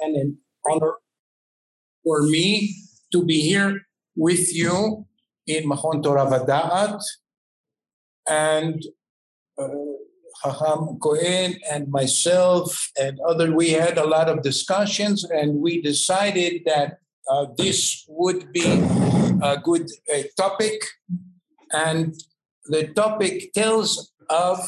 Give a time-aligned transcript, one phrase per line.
[0.00, 0.94] and an honor
[2.04, 2.74] for me
[3.12, 3.82] to be here
[4.16, 5.06] with you
[5.46, 7.00] in Mahon Torah Vada'at.
[8.28, 8.82] And
[9.58, 9.68] uh,
[10.42, 16.62] Hacham Cohen and myself and other, we had a lot of discussions and we decided
[16.66, 16.98] that
[17.28, 18.64] uh, this would be
[19.42, 20.82] a good uh, topic.
[21.72, 22.14] And
[22.66, 24.58] the topic tells of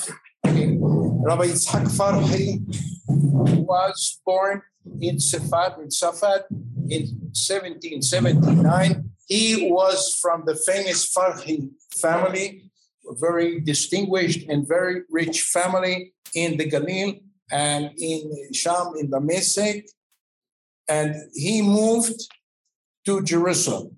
[0.44, 2.60] Rabbi Yitzhak Farhi
[3.06, 4.62] was born
[5.00, 6.44] in Safad, in Safad
[6.88, 9.10] in 1779.
[9.26, 12.70] He was from the famous Farhi family,
[13.08, 19.20] a very distinguished and very rich family in the Galil and in Sham, in the
[19.20, 19.84] Mesek.
[20.88, 22.20] And he moved
[23.06, 23.96] to Jerusalem.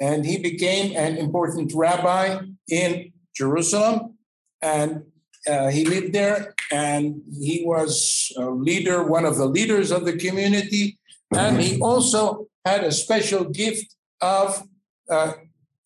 [0.00, 4.16] And he became an important rabbi in Jerusalem.
[4.62, 5.04] And
[5.46, 10.16] uh, he lived there and he was a leader, one of the leaders of the
[10.16, 10.98] community.
[11.34, 14.62] And he also had a special gift of
[15.08, 15.32] uh,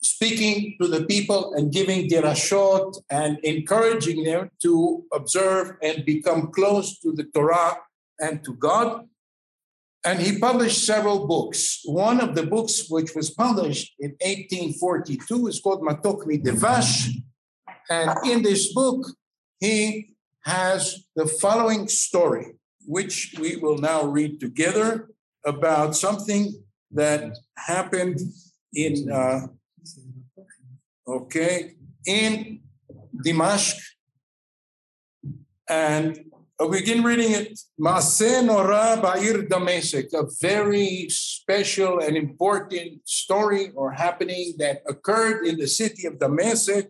[0.02, 6.98] speaking to the people and giving dirashot and encouraging them to observe and become close
[7.00, 7.78] to the Torah
[8.20, 9.08] and to God.
[10.04, 11.80] And he published several books.
[11.84, 17.22] One of the books, which was published in 1842, is called Matok MiDevash.
[17.88, 19.06] And in this book,
[19.64, 22.46] he has the following story,
[22.96, 25.08] which we will now read together
[25.44, 26.44] about something
[26.90, 27.22] that
[27.56, 28.18] happened
[28.74, 29.40] in, uh,
[31.16, 31.74] okay,
[32.06, 32.60] in
[33.24, 33.76] Dimashq.
[35.68, 36.08] And
[36.60, 37.58] I'll begin reading it.
[37.78, 45.66] Nora Ba'ir Damascus, a very special and important story or happening that occurred in the
[45.66, 46.84] city of Damascus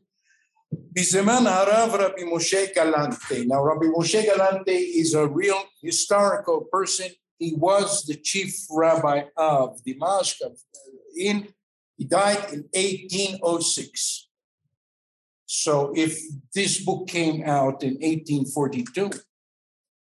[0.95, 3.47] Bizeman Harav Rabbi Moshe Galante.
[3.47, 7.09] Now, Rabbi Moshe Galante is a real historical person.
[7.39, 10.65] He was the chief rabbi of Damascus.
[10.75, 11.49] Uh, in
[11.97, 14.29] he died in 1806.
[15.47, 16.19] So, if
[16.55, 19.11] this book came out in 1842,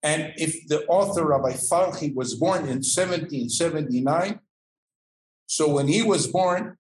[0.03, 4.41] and if the author Rabbi Farhi was born in 1779,
[5.47, 6.77] so when he was born,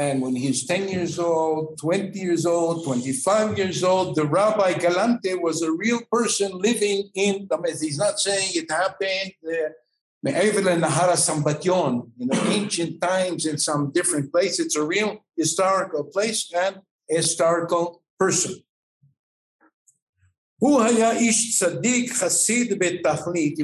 [0.00, 5.34] and when he's 10 years old, 20 years old, 25 years old, the Rabbi Galante
[5.34, 9.32] was a real person living in the He's not saying it happened
[10.22, 14.58] Me'evel uh, Nahara Sambation in ancient times in some different place.
[14.58, 18.54] It's a real historical place and historical person.
[20.60, 20.66] He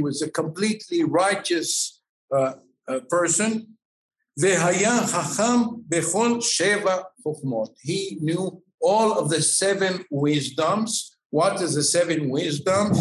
[0.08, 2.02] was a completely righteous
[2.34, 2.54] uh,
[2.88, 3.75] uh, person.
[7.80, 11.16] He knew all of the seven wisdoms.
[11.30, 12.98] What is the seven wisdoms?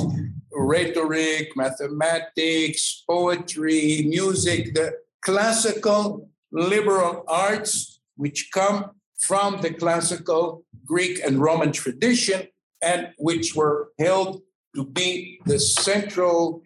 [0.53, 11.39] Rhetoric, mathematics, poetry, music, the classical liberal arts, which come from the classical Greek and
[11.39, 12.47] Roman tradition
[12.81, 14.41] and which were held
[14.75, 16.61] to be the central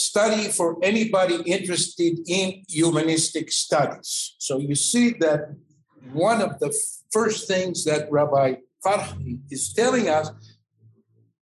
[0.00, 4.34] study for anybody interested in humanistic studies.
[4.38, 5.54] So you see that
[6.12, 6.74] one of the
[7.10, 10.30] first things that Rabbi Farhi is telling us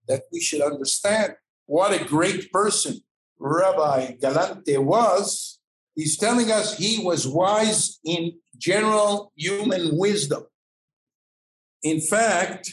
[0.08, 1.34] that we should understand
[1.66, 3.00] what a great person
[3.38, 5.58] Rabbi Galante was.
[5.94, 10.44] He's telling us he was wise in general human wisdom.
[11.82, 12.72] In fact,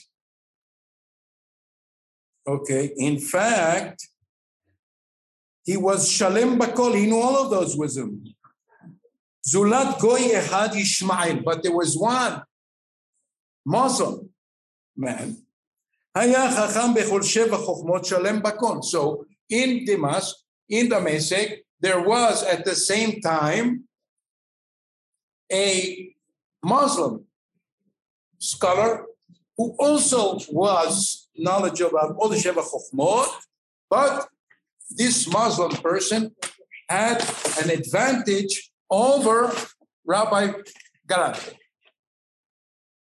[2.48, 4.08] okay, in fact,
[5.64, 6.96] he was Shalem Bakol.
[6.96, 8.24] He knew all of those wisdom.
[9.48, 11.42] Zulat Goy Ehad Ishmael.
[11.44, 12.44] But there was one
[13.66, 14.30] Muslim
[14.96, 15.38] man.
[16.14, 16.22] So
[19.50, 23.86] in Dimas, in Damasek, there was at the same time
[25.52, 26.14] a
[26.64, 27.26] Muslim
[28.38, 29.06] scholar
[29.58, 33.28] who also was knowledgeable about all the Sheva Chokhmot,
[33.90, 34.28] but
[34.91, 36.35] this Muslim person
[36.89, 37.19] had
[37.63, 39.53] an advantage over
[40.07, 40.53] Rabbi
[41.07, 41.57] Galante.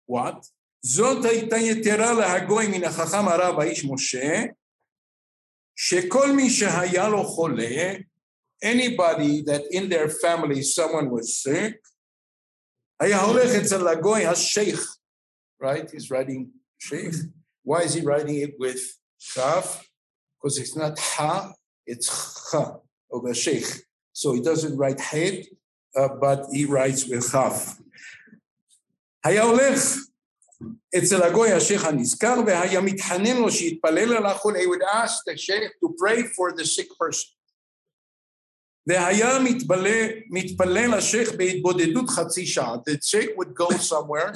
[0.07, 0.47] What?
[0.83, 4.45] זאת הייתה יתרה להגוי מן החכם הרב האיש משה,
[5.77, 7.95] שכל מי שהיה לו חולה,
[8.65, 11.77] anybody that in their family someone was sick,
[13.01, 14.97] היה הולך אצל הגוי השייך,
[15.63, 15.91] right?
[15.91, 17.15] He's writing sheikh.
[17.65, 18.81] Why is he writing it with
[19.35, 19.89] kaf?
[20.37, 21.53] Because it's not ha,
[21.87, 22.77] it's cha
[23.13, 23.69] of a sheikh.
[24.13, 25.45] So he doesn't write head,
[25.97, 27.79] uh, but he writes with chaf.
[29.25, 29.97] היה הולך
[30.99, 35.71] אצל הגוי השייח הנזכר והיה מתחנן לו שיתפלל על החולה, he would ask the sheikh
[35.83, 37.37] to pray for the sick person.
[38.87, 42.77] והיה מתפלל, מתפלל השייח בהתבודדות חצי שעה.
[42.89, 44.33] The sheikh would go somewhere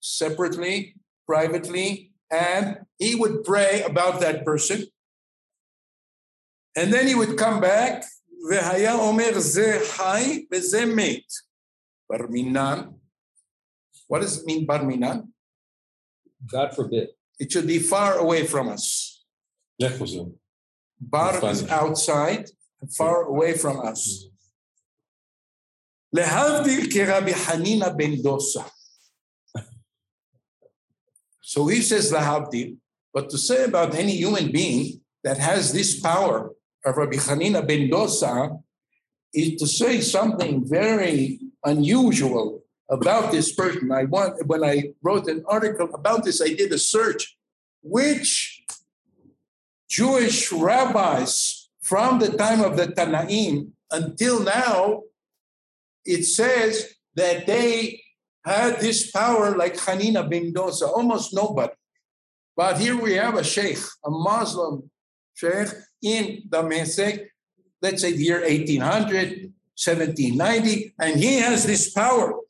[0.00, 0.94] separately,
[1.26, 4.86] privately, and he would pray about that person.
[6.76, 8.04] And then he would come back,
[8.50, 11.32] והיה אומר זה חי וזה מת.
[12.10, 12.90] בר מינן.
[14.08, 15.22] What does it mean בר מינן?
[16.46, 17.08] God forbid.
[17.38, 19.24] It should be far away from us.
[19.82, 20.20] איפה זה?
[21.00, 21.70] Bar is Spanish.
[21.70, 22.50] outside,
[22.96, 24.30] far away from us.
[26.12, 28.62] להבדיל כרבי חנינא בן דוסה.
[31.42, 32.76] So he says להבדיל,
[33.12, 37.89] but to say about any human being that has this power of Rabbi Hanina ben
[37.89, 38.61] Dosa
[39.33, 43.91] is to say something very unusual about this person.
[43.91, 47.37] I want when I wrote an article about this, I did a search.
[47.83, 48.63] Which
[49.89, 55.03] Jewish rabbis from the time of the Tanaim until now,
[56.05, 58.01] it says that they
[58.45, 61.73] had this power like Hanina bin Dosa, almost nobody.
[62.55, 64.89] But here we have a sheikh, a Muslim
[65.34, 65.68] sheikh
[66.02, 67.20] in Damascus,
[67.82, 72.40] let's say the year 1800, 1790, and he has this power.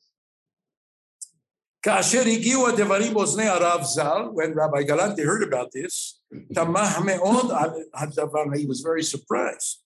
[1.83, 6.21] כאשר הגיעו הדברים באוזני הרב ז"ל, when Rabbi Galante heard about this,
[6.55, 9.83] תמך מאוד על הדבר, he was very surprised.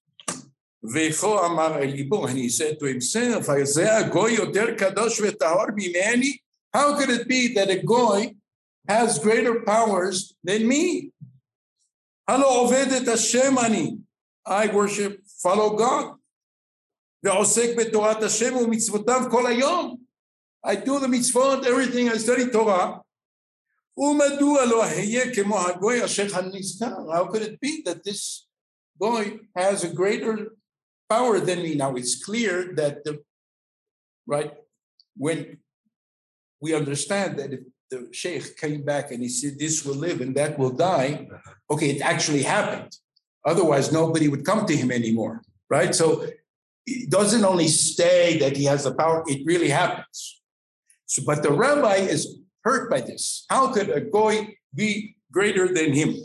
[0.94, 6.36] וכה אמר אל ליבו, and he said to himself, זה הגוי יותר קדוש וטהור ממני?
[6.76, 8.34] How could it be that a goy
[8.88, 11.10] has greater powers than me?
[12.28, 13.96] הלא עובד את השם אני.
[14.48, 16.20] I worship, follow God.
[17.22, 19.96] ועוסק בתורת השם ומצוותיו כל היום.
[20.66, 23.00] I do the mitzvot, everything, I study Torah.
[23.96, 26.86] ומדוע לא אהיה כמו הגוי אשר הנזכר?
[26.86, 28.48] How could it be that this
[28.96, 30.56] boy has a greater
[31.08, 31.74] power than me?
[31.74, 33.22] Now it's clear that the
[34.26, 34.52] right
[35.16, 35.58] when
[36.60, 37.60] we understand that if
[37.95, 41.27] the sheikh came back and he said, This will live and that will die,
[41.69, 42.95] okay, it actually happened.
[43.45, 45.93] Otherwise, nobody would come to him anymore, right?
[45.93, 46.25] So
[46.85, 50.41] it doesn't only stay that he has the power, it really happens.
[51.05, 53.45] So, but the rabbi is hurt by this.
[53.49, 56.15] How could a goy be greater than him?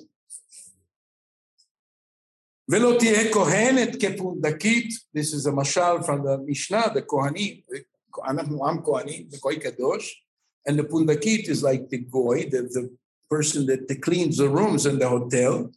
[2.69, 2.83] This
[5.33, 7.65] is a mashal from the Mishnah, the Kohanim.
[8.25, 10.09] I'm Kohanim, the Kohen Kadosh.
[10.66, 12.90] and the pundakit is like the goy, the, the
[13.30, 15.72] person that, that cleans the rooms in the hotel.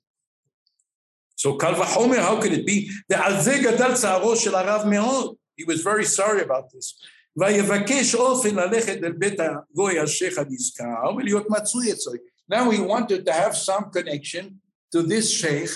[1.36, 2.90] So קל וחומר, how could it be?
[3.10, 5.36] ועל זה גדל צערו של הרב מאוד.
[5.60, 6.94] He was very sorry about this.
[7.36, 12.12] ויבקש אופן ללכת אל בית הגוי השייח הנזכר ולהיות מצוי אצלו.
[12.52, 14.60] Now he wanted to have some connection
[14.92, 15.70] to this sheikh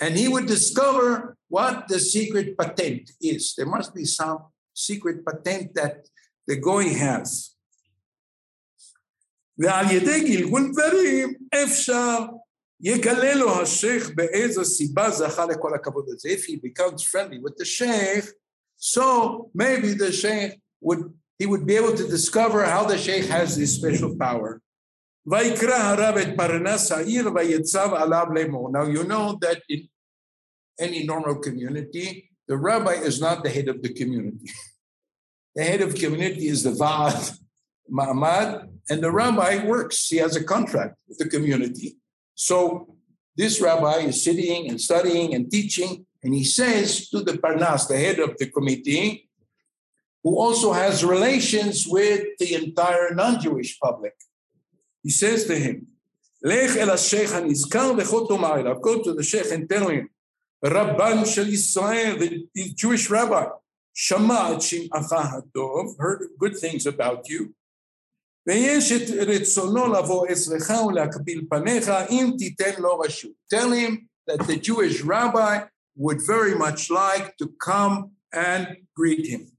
[0.00, 3.54] and he would discover what the secret patent is.
[3.56, 4.38] There must be some
[4.74, 6.06] secret patent that
[6.46, 7.51] the goy has.
[9.58, 12.18] ועל ידי גלגול דברים אפשר
[12.80, 16.28] יגלה לו השייח באיזו סיבה זכה לכל הכבוד הזה.
[16.28, 18.24] If he becomes friendly with the sheikh,
[18.76, 21.02] so maybe the sheikh would
[21.40, 24.60] he would be able to discover how the sheikh has this special power.
[25.26, 28.70] ויקרא הרב את פרנס העיר ויצב עליו לאמור.
[28.72, 29.88] Now you know that in
[30.80, 34.50] any normal community, the rabbi is not the head of the community.
[35.56, 37.38] the head of community is the Vaad,
[37.89, 40.07] Muhammad, and the rabbi works.
[40.07, 41.97] He has a contract with the community.
[42.35, 42.95] So
[43.35, 47.97] this rabbi is sitting and studying and teaching, and he says to the Parnas, the
[47.97, 49.29] head of the committee,
[50.23, 54.13] who also has relations with the entire non Jewish public,
[55.01, 55.87] he says to him,
[56.41, 60.09] Lech el Sheikh Hanizkar v'chotomar Go to the Sheikh and tell him,
[60.63, 63.47] Rabban Shalishai, Israel, the Jewish rabbi,
[63.93, 67.53] Shama Shim'acha Hatov, heard good things about you.
[68.46, 73.32] ויש את רצונו לבוא אצלך ולהקביל פניך אם תיתן לו רשות.
[73.54, 75.58] Tell him that the Jewish rabbi
[75.96, 79.50] would very much like to come and greet him.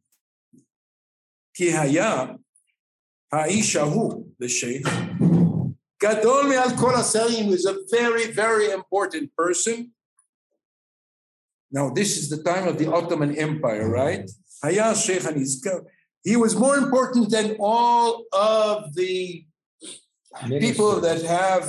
[1.54, 2.26] כי היה
[3.32, 4.90] האיש ההוא, the sheikh,
[6.04, 9.92] גדול מעל כל השרים, was a very, very important person.
[11.72, 14.26] Now, this is the time of the Ottoman Empire, right?
[14.64, 15.80] היה השייך הנזכר.
[16.24, 19.46] He was more important than all of the
[20.66, 21.64] people that have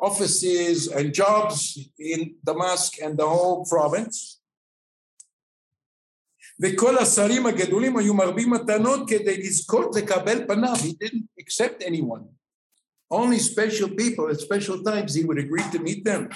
[0.00, 4.38] offices and jobs in Damascus and the whole province.
[6.60, 10.74] וכל השרים הגדולים היו מרבים מתנות כדי לזכות לקבל פניו.
[10.74, 12.24] He didn't accept anyone.
[13.10, 16.28] Only special people at special times he would agree to meet them.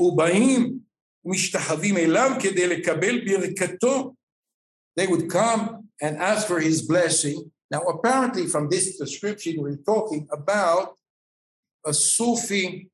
[0.00, 0.78] ובאים
[1.24, 4.14] ומשתחווים אליו כדי לקבל ברכתו.
[5.00, 7.51] They would come and ask for his blessing.
[7.71, 10.95] Now, apparently, from this description, we're talking about
[11.85, 12.89] a Sufi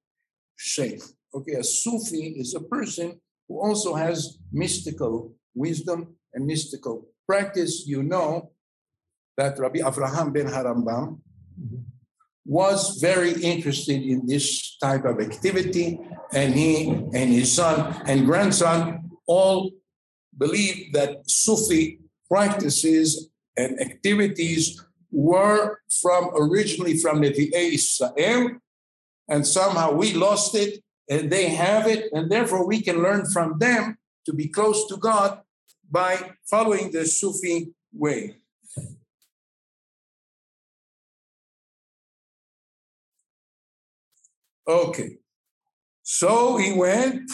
[0.56, 1.02] sheikh.
[1.34, 7.84] Okay, a Sufi is a person who also has mystical wisdom and mystical practice.
[7.88, 8.52] You know
[9.38, 11.20] that Rabbi Avraham ben Harambam
[12.46, 16.00] was very interested in this type of activity,
[16.34, 19.72] and he and his son and grandson all
[20.38, 22.01] believed that Sufi
[22.32, 24.64] practices and activities
[25.12, 28.44] were from originally from the Israel,
[29.28, 30.72] and somehow we lost it,
[31.10, 34.96] and they have it, and therefore we can learn from them to be close to
[34.96, 35.42] God
[36.00, 36.12] by
[36.50, 37.74] following the Sufi
[38.04, 38.22] way.
[44.68, 45.18] Okay.
[46.04, 47.30] So he went.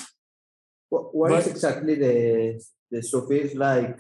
[0.90, 4.00] What, what is But- exactly the the Sufis like?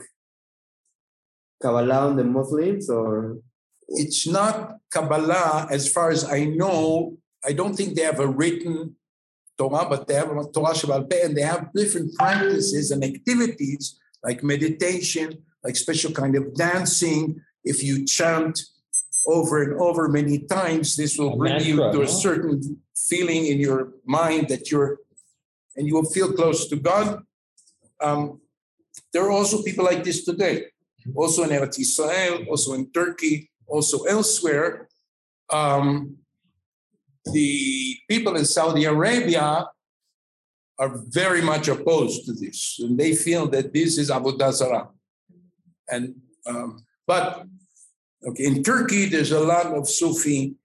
[1.61, 3.39] Kabbalah on the Muslims or
[3.87, 7.17] It's not Kabbalah, as far as I know.
[7.45, 8.95] I don't think they have a written
[9.57, 13.97] Torah, but they have a Torah Shabbat Peh, and they have different practices and activities
[14.23, 17.41] like meditation, like special kind of dancing.
[17.63, 18.59] If you chant
[19.25, 23.47] over and over many times, this will A bring you mantra, to a certain feeling
[23.47, 24.99] in your mind that you're,
[25.75, 27.23] and you will feel close to God.
[28.01, 28.41] Um,
[29.13, 30.65] there are also people like this today,
[31.15, 34.87] also in Eretz Israel, also in Turkey, also elsewhere.
[35.49, 36.17] Um,
[37.25, 39.67] the people in Saudi Arabia
[40.79, 44.89] are very much opposed to this, and they feel that this is Avodah Zarah.
[45.89, 47.45] And um, but
[48.27, 50.55] okay, in Turkey, there's a lot of Sufi.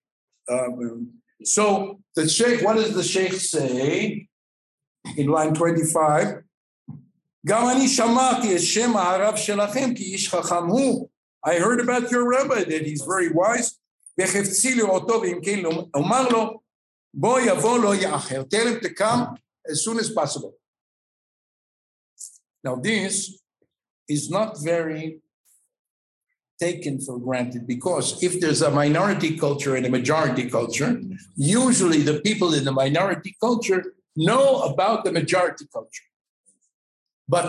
[0.51, 1.13] Um,
[1.45, 4.29] so the sheikh, what does the sheikh say
[5.17, 6.43] in line 25?
[7.46, 11.10] גם אני שמעתי את שם הרב שלכם כי איש חכם הוא.
[11.46, 13.78] I heard about your rabbi that he's very wise.
[14.20, 16.60] וחפצי לראותו ואם כן אומר לו
[17.14, 18.44] בוא יבוא לא יאחר.
[18.56, 19.38] Tell him to come
[19.72, 20.54] as soon as possible.
[22.64, 23.42] Now this
[24.10, 25.22] is not very
[26.60, 30.92] taken for granted because if there's a minority culture and a majority culture,
[31.36, 33.82] usually the people in the minority culture
[34.16, 36.08] know about the majority culture.
[37.35, 37.49] But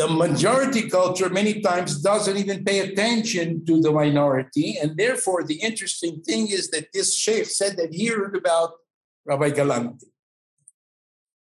[0.00, 4.68] the majority culture many times doesn't even pay attention to the minority.
[4.80, 8.70] And therefore, the interesting thing is that this sheikh said that he heard about
[9.26, 10.06] Rabbi Galante.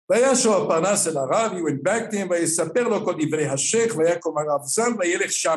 [0.10, 4.62] וישו על פרנס he went back to him, ויספר לו כל דברי השייח, ויקום הרב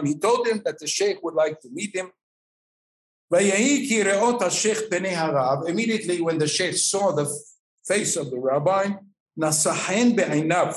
[0.04, 2.12] He told him that the sheikh would like to meet him.
[5.68, 7.26] immediately when the sheikh saw the
[7.84, 8.86] face of the rabbi,
[9.36, 10.72] נסחן בעיניו.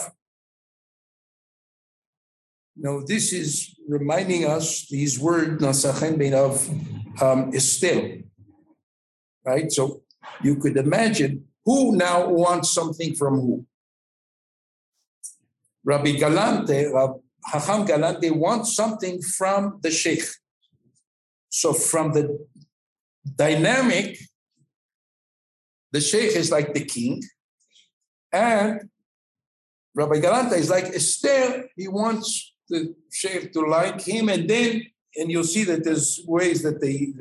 [2.82, 8.20] Now, this is reminding us these words, Nasachen Beinav, um, is still.
[9.46, 9.70] Right?
[9.70, 10.04] So
[10.42, 13.66] you could imagine who now wants something from who.
[15.84, 17.20] Rabbi Galante, Rab
[17.52, 20.24] Hacham Galante wants something from the Sheikh.
[21.50, 22.48] So from the
[23.36, 24.18] dynamic,
[25.92, 27.24] the Sheikh is like the king,
[28.32, 28.90] and
[29.96, 31.66] Rabbi Galante is like Esther.
[31.76, 34.83] He wants the sheikh to like him, and then
[35.17, 37.13] and you'll see that there's ways that they.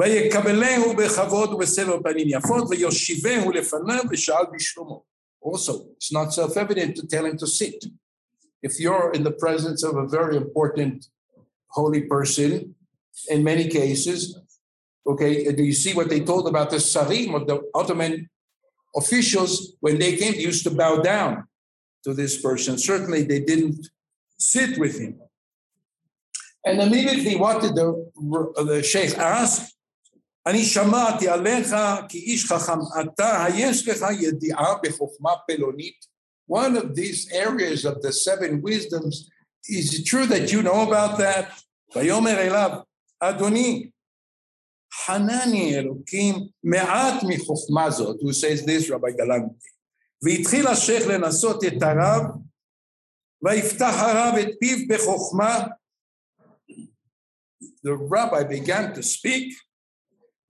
[0.00, 5.04] ויקבלהו בכבוד ובסבר פנים יפות ויושיבהו לפניו ושאל בשלומו.
[5.40, 7.84] Also, it's not self-evident to tell him to sit.
[8.62, 11.06] If you're in the presence of a very important
[11.70, 12.74] holy person,
[13.28, 14.38] in many cases,
[15.06, 18.28] okay, do you see what they told about the Sarim or the Ottoman
[18.96, 20.32] officials when they came?
[20.34, 21.44] They used to bow down
[22.04, 22.78] to this person.
[22.78, 23.88] Certainly, they didn't
[24.42, 25.20] sit with him.
[26.64, 28.10] And immediately, what did the,
[28.70, 29.74] the sheikh ask?
[30.46, 31.76] אני שמעתי עליך
[32.08, 36.06] כי איש חכם אתה, היש לך ידיעה בחוכמה פלונית?
[36.50, 39.28] One of these areas of the seven wisdoms,
[39.68, 41.52] is it true that you know about that?
[41.96, 42.70] ויאמר אליו,
[43.20, 43.90] אדוני,
[45.04, 46.34] חנני אלוקים
[46.64, 49.68] מעט מחוכמה זאת, who says this, רבי גלנטי.
[50.22, 52.22] והתחיל השייח לנסות את הרב,
[53.42, 55.66] ויפתח הרב את פיו בחוכמה.
[57.84, 59.54] The rabbi began to speak,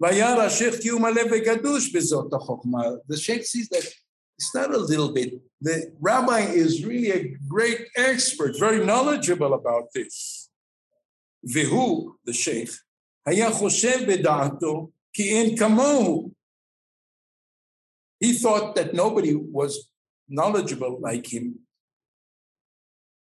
[0.00, 2.82] וירא השייח כי הוא מלא וגדוש בזאת החוכמה.
[3.12, 3.84] The sheikh sees that
[4.38, 5.40] it's not a little bit.
[5.60, 10.48] The rabbi is really a great expert, very knowledgeable about this.
[11.44, 12.70] והוא, the sheikh,
[13.26, 16.30] היה חושב בדעתו כי אין כמוהו.
[18.25, 19.90] He thought that nobody was
[20.28, 21.62] knowledgeable like him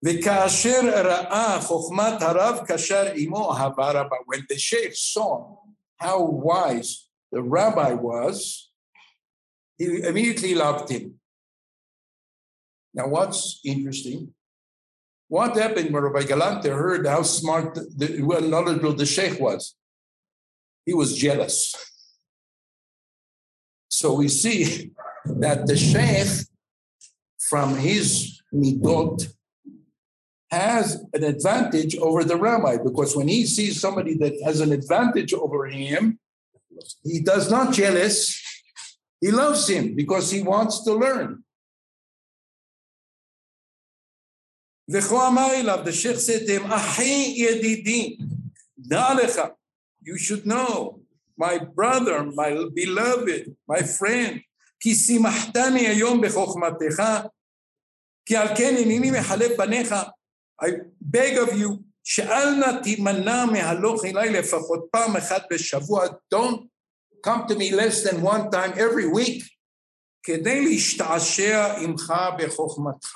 [0.05, 4.15] וכאשר ראה חוכמת הרב קשר עמו אהבה רבה.
[4.27, 5.57] When the sheikh saw
[6.01, 8.69] how wise the rabbi was,
[9.77, 11.19] he immediately loved him.
[12.93, 14.33] Now, what's interesting?
[15.27, 19.75] What happened when Rabbi Galante heard how smart, the, well knowledgeable the sheikh was?
[20.85, 21.73] He was jealous.
[23.89, 24.91] So we see
[25.25, 26.45] that the sheikh,
[27.39, 29.33] from his midot,
[30.51, 35.33] has an advantage over the rabbi because when he sees somebody that has an advantage
[35.33, 36.19] over him,
[37.03, 38.17] he does not jealous.
[39.19, 41.43] He loves him because he wants to learn.
[44.89, 48.17] וכה אמר אליו, the sheikh said to him, אחי ידידי,
[48.77, 49.41] דע לך,
[50.03, 51.00] you should know,
[51.38, 54.39] my brother, my beloved, my friend,
[54.79, 57.03] כי שימחתני היום בחוכמתך,
[58.25, 59.95] כי על כן הנני מחלק בניך,
[60.62, 60.69] I
[61.01, 66.67] beg of you, שאל נא תימנע מהלוך אליי לפחות פעם אחת בשבוע, don't
[67.25, 69.43] come to me less than one time every week,
[70.23, 73.07] כדי להשתעשע עמך בחוכמתך.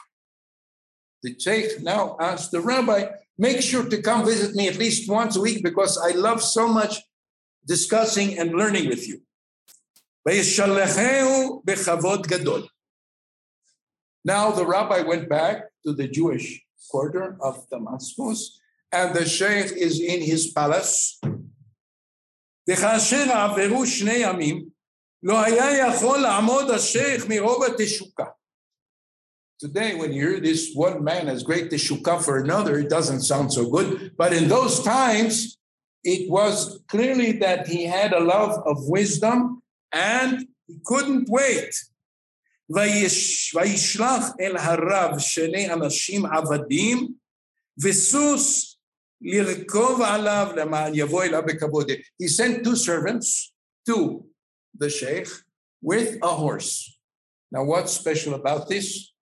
[1.26, 3.06] The sheikh now asked the rabbi,
[3.38, 6.68] make sure to come visit me at least once a week because I love so
[6.68, 6.94] much
[7.66, 9.20] discussing and learning with you.
[10.26, 12.68] וישלחהו בכבוד גדול.
[14.28, 18.60] Now the rabbi went back to the Jewish quarter of Damascus,
[18.92, 21.20] and the sheikh is in his palace.
[22.70, 24.66] וכאשר עברו שני ימים,
[25.24, 28.26] לא היה יכול לעמוד השייח מרוב התשוקה.
[29.60, 33.52] Today, when you hear this one man has great teshukah for another, it doesn't sound
[33.52, 34.12] so good.
[34.16, 35.58] But in those times,
[36.04, 41.74] it was clearly that he had a love of wisdom and he couldn't wait.
[42.72, 47.08] ויש, וישלח אל הרב שני אנשים עבדים
[47.84, 48.78] וסוס
[49.22, 51.92] לרכוב עליו למען יבוא אליו בכבוד.
[51.92, 53.54] He sent two servants
[53.90, 54.24] to
[54.80, 55.30] the sheikh
[55.82, 57.00] with a horse.
[57.52, 59.14] Now, what's special about this?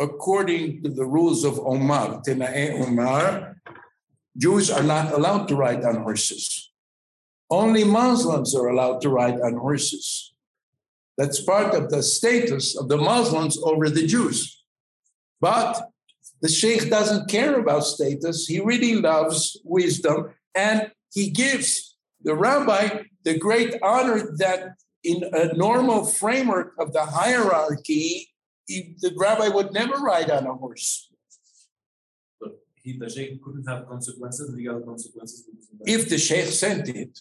[0.00, 3.56] according to the rules of Omar, Tenae Omar,
[4.36, 6.72] Jews are not allowed to ride on horses.
[7.50, 10.32] Only Muslims are allowed to ride on horses.
[11.17, 14.63] That's part of the status of the Muslims over the Jews.
[15.39, 15.89] But
[16.41, 18.47] the Sheikh doesn't care about status.
[18.47, 25.53] He really loves wisdom and he gives the rabbi the great honor that in a
[25.53, 28.29] normal framework of the hierarchy,
[28.67, 31.09] he, the rabbi would never ride on a horse.
[32.41, 35.45] But he, the sheikh couldn't have consequences, legal consequences.
[35.85, 37.19] If the sheikh sent it,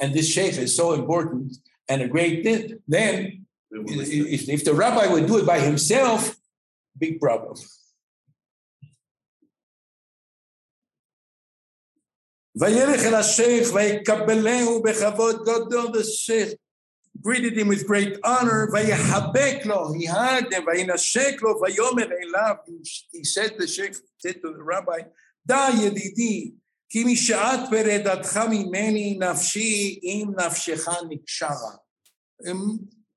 [0.00, 1.56] and this sheikh is so important
[1.89, 6.35] and a great thing, then if, if the rabbi would do it by himself,
[6.97, 7.55] big problem.
[12.55, 16.55] וילך אל השייח ויקבלהו בכבוד גדול, the sheikh
[17.21, 22.55] greeted him with great honor, ויחבק לו, he hugged him, וינשק לו, ויאמר אליו,
[23.13, 25.01] he said, the sheikh said to the rabbi,
[25.45, 26.51] דע ידידי,
[26.89, 31.75] כי משעת פרדתך ממני נפשי עם נפשך נקשרה.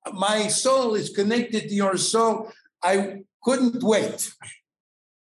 [0.06, 2.52] My soul is connected to your soul,
[2.84, 2.96] I
[3.44, 4.32] couldn't wait.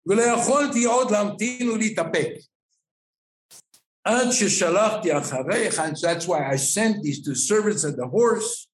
[0.05, 2.31] ולא יכולתי עוד להמתין ולהתאפק.
[4.03, 8.67] עד ששלחתי אחריך, and that's why I sent these two servants and the horse,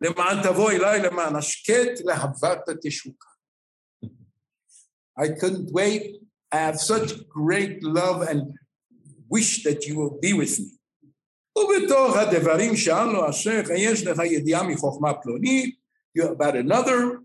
[0.00, 3.28] למען תבוא אליי למען השקט להבת התשוקה.
[5.20, 6.02] I couldn't wait.
[6.52, 8.42] I have such great love and
[9.32, 10.78] wish that you will be with me.
[11.58, 15.78] ובתוך הדברים שאל לו השייך, יש לך ידיעה מחוכמה פלונית,
[16.18, 17.20] about another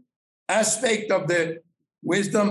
[0.52, 1.60] aspect of the
[2.06, 2.48] wisdom,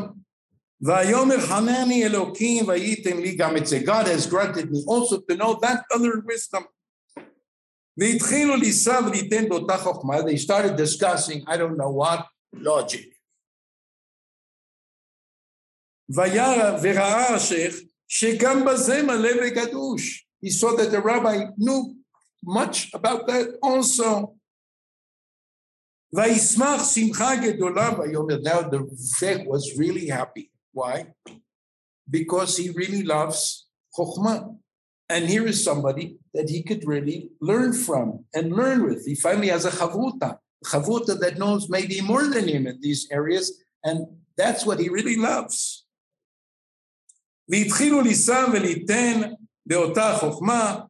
[0.81, 3.79] ויאמר חנני אלוקים וייתם לי גם את זה.
[3.79, 6.63] God has granted me also to know that other wisdom.
[7.97, 12.21] והתחילו לישא וליתן באותה חוכמה, they started discussing, I don't know what,
[12.55, 13.13] logic.
[16.09, 17.75] וירא וראה השייח
[18.10, 20.20] Shekam Bazema Leve Gadush.
[20.40, 21.96] He saw that the rabbi knew
[22.44, 24.36] much about that also.
[26.16, 30.52] Vaismach Simcha Gedolah Now the Zech was really happy.
[30.72, 31.08] Why?
[32.10, 33.68] Because he really loves
[33.98, 34.58] Chokhmah.
[35.10, 39.06] And here is somebody that he could really learn from and learn with.
[39.06, 43.64] He finally has a chavuta, chavuta that knows maybe more than him in these areas.
[43.84, 44.06] And
[44.38, 45.87] that's what he really loves.
[47.49, 49.21] והתחילו לישא וליתן
[49.67, 50.81] באותה חוכמה,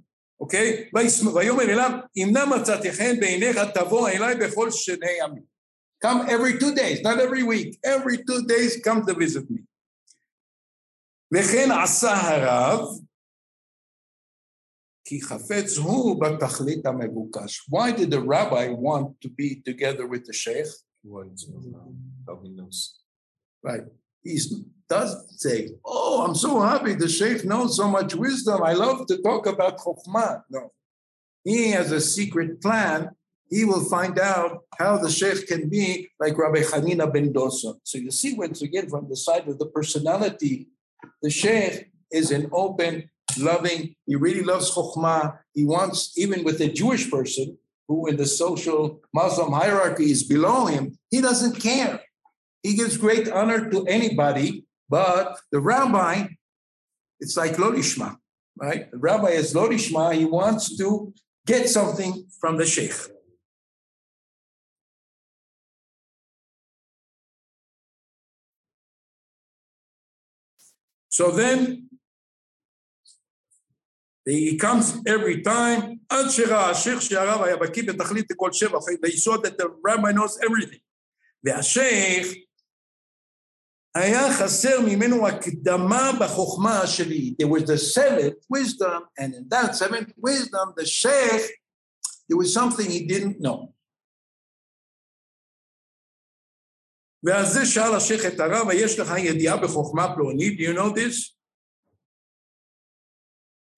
[0.41, 0.91] אוקיי?
[1.35, 5.53] ויאמר אליו, אם נא מצאתי חן בעיניך, תבוא אליי בכל שני ימים.
[6.05, 7.79] Come every two days, not every week.
[7.85, 9.63] Every two days, come to visit me.
[11.35, 12.89] וכן עשה הרב,
[15.05, 17.69] כי חפץ הוא בתכלית המבוקש.
[17.71, 20.67] Why did the rabbi want to be together with the sheikh?
[21.05, 21.27] What,
[22.27, 23.01] how he knows.
[23.65, 23.85] Right.
[24.28, 24.40] He
[24.90, 28.62] doesn't say, Oh, I'm so happy the Sheikh knows so much wisdom.
[28.64, 30.44] I love to talk about Chokhmah.
[30.50, 30.72] No.
[31.44, 33.12] He has a secret plan.
[33.50, 37.76] He will find out how the Sheikh can be like Rabbi Hanina ben Dosa.
[37.84, 40.68] So you see, once again, from the side of the personality,
[41.22, 43.10] the Sheikh is an open,
[43.40, 45.38] loving, he really loves Chokhmah.
[45.54, 50.66] He wants, even with a Jewish person who in the social Muslim hierarchy is below
[50.66, 52.02] him, he doesn't care.
[52.63, 56.29] He gives great honor to anybody, but the rabbi,
[57.19, 58.17] it's like Lolishma,
[58.57, 58.91] right?
[58.91, 61.13] The rabbi is Lolishma, he wants to
[61.47, 62.95] get something from the sheikh.
[71.09, 71.91] So then
[74.25, 79.59] he comes every time, עד שראה השייח שהרב היה בקיא בתכלית לכל שבח, ביסוד that
[79.59, 80.81] the rabbi knows everything.
[81.45, 82.27] והשייח
[83.97, 87.35] היה חסר ממנו הקדמה בחוכמה שלי.
[87.43, 91.45] There was the seventh wisdom, and in that seventh wisdom, the sheikh,
[92.29, 93.73] there was something he didn't know.
[97.25, 100.59] ועל זה שאל השייח את הרב, יש לך ידיעה בחוכמה פלונית?
[100.59, 101.37] Do you know this?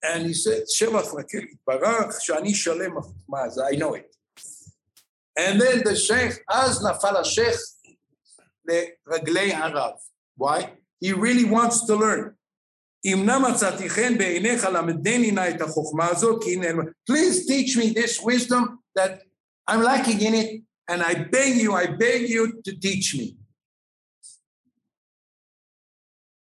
[0.04, 4.16] And he said, שבח לקל יתברך, שאני שלם בחוכמה, אז I know it.
[5.38, 7.60] And then the sheikh, אז נפל השייח
[8.64, 9.92] לרגלי הרב.
[10.38, 10.78] Why?
[11.00, 12.34] He really wants to learn.
[13.04, 17.92] אם נא מצאתי חן בעיניך למדני נא את החוכמה הזאת, כי הנה, please teach me
[17.92, 19.22] this wisdom that
[19.70, 23.36] I'm lacking in it, and I beg you, I beg you to teach me.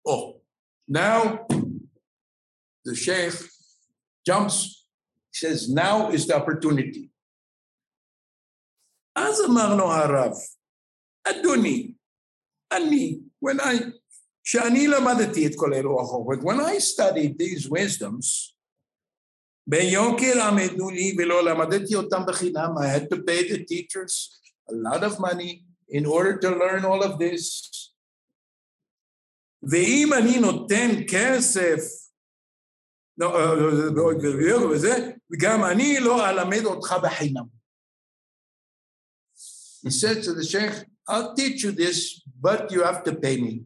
[0.07, 0.41] Oh,
[0.87, 1.45] now
[2.85, 3.35] the sheikh
[4.25, 4.87] jumps,
[5.31, 7.09] says, now is the opportunity.
[9.15, 10.31] אז אמר לו הרב,
[11.27, 11.93] אדוני,
[12.71, 13.83] אני, when I,
[14.43, 18.53] כשאני למדתי את כל אלו החוכמות, when I studied these wisdoms,
[19.67, 25.03] ביוקר עמדו לי ולא למדתי אותם בחינם, I had to pay the teachers a lot
[25.03, 27.69] of money in order to learn all of this.
[29.63, 32.09] ואם אני נותן כסף,
[33.17, 37.59] לא, אה, וזה, וגם אני לא אלמד אותך בחינם.
[39.85, 43.63] He said to the sheikh, I'll teach you this, but you have to pay me.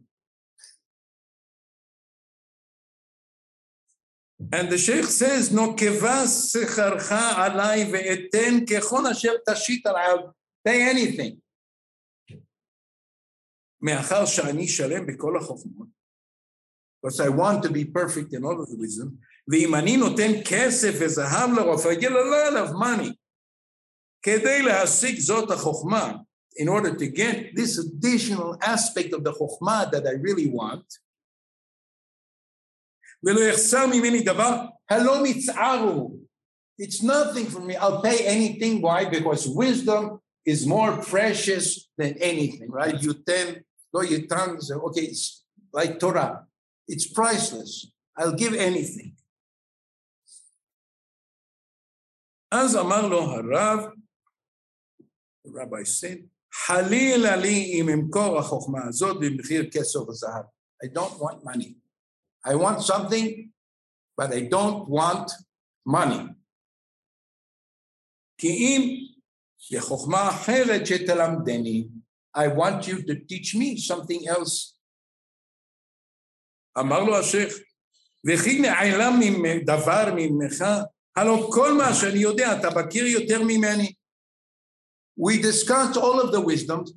[4.52, 10.32] And the sheikh says, נוקבה שכרך עליי ואתן ככל אשר תשית עליי, I'll
[10.68, 11.36] pay anything.
[13.82, 15.88] מאחר שאני שלם בכל החוכמות,
[17.02, 19.08] because I want to be perfect in all of the wisdom,
[19.48, 23.14] ואם אני נותן כסף וזהב לרופא, I get a lot of money,
[24.22, 26.12] כדי להשיג זאת החוכמה,
[26.55, 30.85] in order to get this additional aspect of the Chokhmah that I really want,
[36.77, 37.75] it's nothing for me.
[37.75, 38.81] I'll pay anything.
[38.81, 39.05] Why?
[39.05, 43.01] Because wisdom is more precious than anything, right?
[43.01, 46.45] You ten, though your tongues, okay, it's like Torah.
[46.87, 47.91] It's priceless.
[48.17, 49.15] I'll give anything.
[52.51, 53.91] As Amar lo Harav,
[55.43, 56.23] the rabbi said,
[56.65, 60.43] חלילה לי אם אמכור החוכמה הזאת במחיר כסף וזהב.
[60.85, 61.73] I don't want money.
[62.45, 63.51] I want something,
[64.21, 65.31] but I don't want
[65.87, 66.33] money.
[68.37, 68.81] כי אם
[69.71, 71.87] לחוכמה אחרת שתלמדני,
[72.37, 74.75] I want you to teach me something else.
[76.79, 77.53] אמר לו השייח,
[78.27, 79.19] וכי נעלם
[79.65, 80.65] דבר ממך,
[81.15, 83.93] הלא כל מה שאני יודע, אתה מכיר יותר ממני.
[85.18, 86.92] We discussed all of the wisdoms.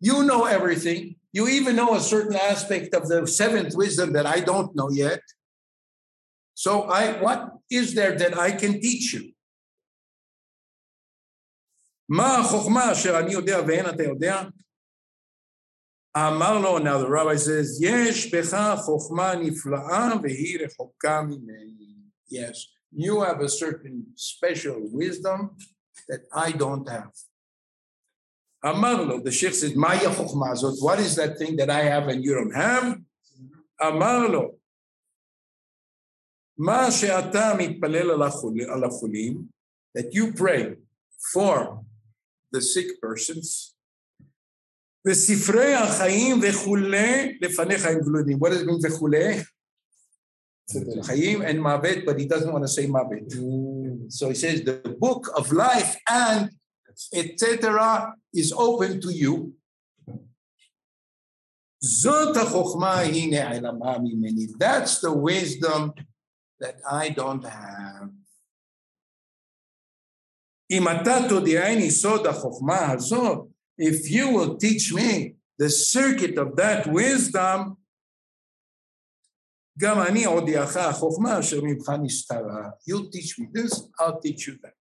[0.00, 1.16] You know everything.
[1.32, 5.22] You even know a certain aspect of the seventh wisdom that I don't know yet.
[6.54, 9.32] So I what is there that I can teach you?
[12.08, 14.42] מה החוכמה אשר אני יודע ואין אתה יודע?
[16.16, 21.96] אמר לו, now the rabbi says, יש בך חוכמה נפלאה והיא רחוקה ממני.
[22.30, 22.56] Yes,
[22.92, 25.56] you have a certain special wisdom
[26.08, 27.12] that I don't have.
[28.64, 30.78] אמר לו, the sheikh says, מהי החוכמה הזאת?
[30.78, 32.98] What is that thing that I have and you don't have?
[33.88, 34.54] אמר לו,
[36.58, 39.42] מה שאתה מתפלל על, החול, על החולים,
[39.98, 40.76] that you pray
[41.32, 41.80] for
[42.54, 43.74] the sick persons,
[45.06, 48.38] וספרי החיים וכולי לפניך הם גלויים.
[48.38, 49.42] What does it mean וכולי?
[51.02, 53.26] Chaim and Mavet, but he doesn't want to say Mavet.
[54.08, 56.50] So he says the book of life and
[57.13, 59.53] etc., is open to you.
[64.59, 65.93] That's the wisdom
[66.59, 68.09] that I don't have.
[73.77, 77.77] If you will teach me the circuit of that wisdom,
[82.87, 84.73] you'll teach me this, I'll teach you that.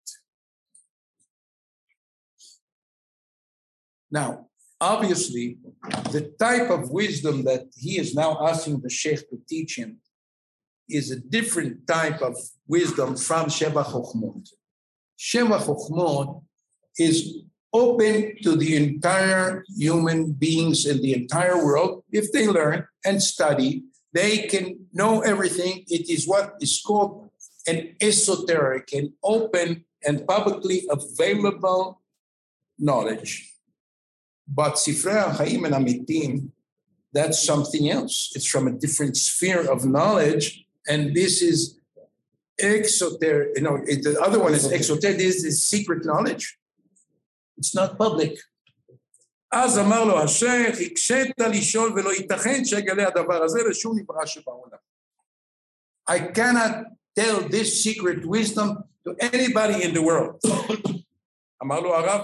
[4.15, 4.47] Now,
[4.81, 5.59] obviously,
[6.13, 9.99] the type of wisdom that he is now asking the sheikh to teach him
[10.89, 12.37] is a different type of
[12.69, 14.49] wisdom from Sheva Chochmot.
[15.19, 16.45] Sheva Chochmot
[16.97, 17.39] is
[17.73, 22.05] open to the entire human beings in the entire world.
[22.13, 25.85] If they learn and study, they can know everything.
[25.89, 27.31] It is what is called
[27.67, 32.01] an esoteric and open and publicly available
[32.79, 33.54] knowledge.
[34.48, 36.50] But Sifrei HaChaim and Amitim,
[37.14, 38.32] that's something else.
[38.36, 40.66] It's from a different sphere of knowledge.
[40.88, 41.80] And this is
[42.60, 43.50] exoteric.
[43.56, 45.18] You know, it, the other one is exoteric.
[45.18, 46.58] This is secret knowledge.
[47.58, 48.40] It's not public.
[49.52, 54.78] אז אמר לו השייח, הקשית לשאול ולא ייתכן שיגלה הדבר הזה לשום נברא שבעולם.
[56.10, 56.86] I cannot
[57.20, 60.40] tell this secret wisdom to anybody in the world.
[61.64, 62.22] אמר לו הרב,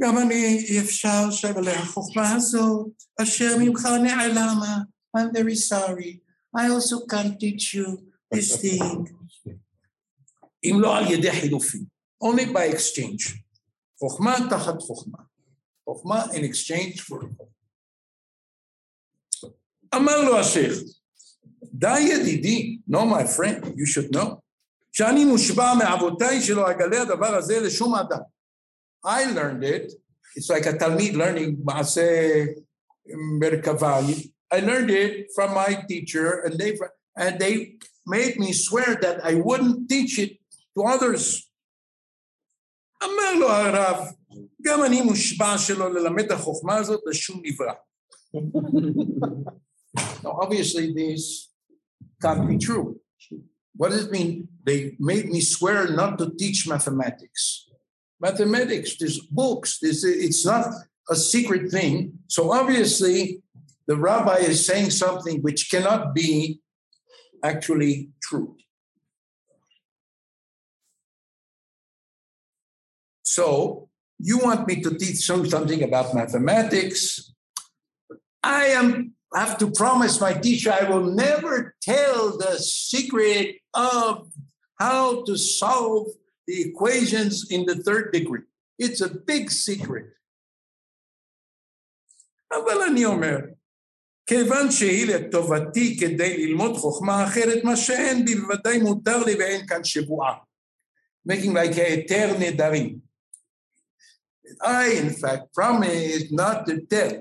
[0.00, 2.88] גם אני אי אפשר שיגלה החוכמה הזאת,
[3.22, 4.78] אשר ממך נעלמה.
[5.16, 6.20] I'm very sorry.
[6.56, 7.86] I also can't teach you
[8.34, 9.14] this thing.
[10.64, 11.84] אם לא על ידי חילופים.
[12.24, 13.38] Only by exchange.
[13.98, 15.18] חוכמה תחת חוכמה.
[15.84, 17.24] חוכמה in exchange for
[19.94, 20.74] אמר לו השייח,
[21.64, 24.34] די ידידי, no my friend, you should know,
[24.92, 28.20] שאני מושבע מאבותיי שלא אגלה הדבר הזה לשום אדם.
[29.03, 29.93] I learned it,
[30.35, 32.45] it's like a תלמיד learning מעשה
[33.39, 34.15] מרכביים.
[34.51, 36.77] I learned it from my teacher and they,
[37.17, 40.37] and they made me swear that I wouldn't teach it
[40.77, 41.49] to others.
[43.03, 44.07] אמר לו הרב,
[44.61, 47.73] גם אני מושבע שלא ללמד את החוכמה הזאת לשום נברא.
[50.23, 51.51] Now, obviously, this
[52.21, 52.99] can't be true.
[53.77, 54.47] What does it mean?
[54.67, 57.68] They made me swear not to teach mathematics.
[58.20, 60.66] Mathematics, there's books, there's, it's not
[61.08, 62.18] a secret thing.
[62.28, 63.42] So obviously,
[63.86, 66.60] the rabbi is saying something which cannot be
[67.42, 68.56] actually true.
[73.22, 77.32] So you want me to teach some something about mathematics.
[78.42, 84.28] I am have to promise my teacher I will never tell the secret of
[84.78, 86.08] how to solve
[86.47, 88.45] the equations in the third degree.
[88.79, 90.15] It's a big secret.
[92.51, 93.37] אבל אני אומר,
[94.25, 99.83] כיוון שהיא לטובתי כדי ללמוד חוכמה אחרת, מה שאין בי בוודאי מותר לי ואין כאן
[99.83, 100.33] שבועה.
[101.31, 102.99] making like היתר נדרים.
[104.61, 107.19] I, in fact, promised not to tell.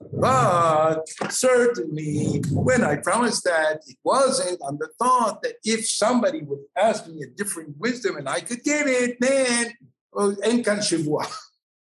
[0.00, 6.60] but certainly, when I promised that, it wasn't on the thought that if somebody would
[6.76, 9.74] ask me a different wisdom and I could get it, then
[10.14, 11.30] enkan shivua.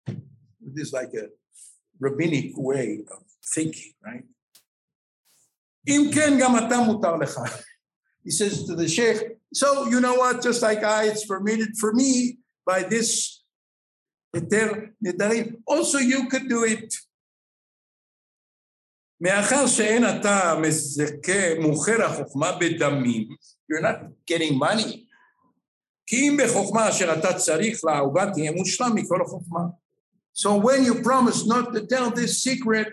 [0.08, 1.30] It is like a
[2.00, 4.24] rabbinic way of thinking, right?
[5.88, 7.64] Imken gamata mutar lecha.
[8.24, 10.44] He says to the sheikh, so you know what?
[10.44, 13.42] Just like I, it's permitted for me by this.
[15.66, 16.94] Also, you could do it.
[19.21, 23.29] מאחר שאין אתה מזכה מוכר החוכמה בדמים,
[23.73, 25.07] you're not getting money.
[26.07, 29.61] כי אם בחוכמה אשר אתה צריך לאהובה תהיה מושלם מכל החוכמה.
[30.35, 32.89] So when you promise not to tell this secret,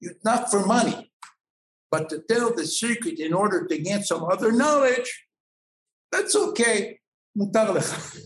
[0.00, 1.10] it's not for money,
[1.90, 5.26] but to tell the secret in order to get some other knowledge,
[6.12, 6.96] that's okay.
[7.36, 8.16] מותר לך.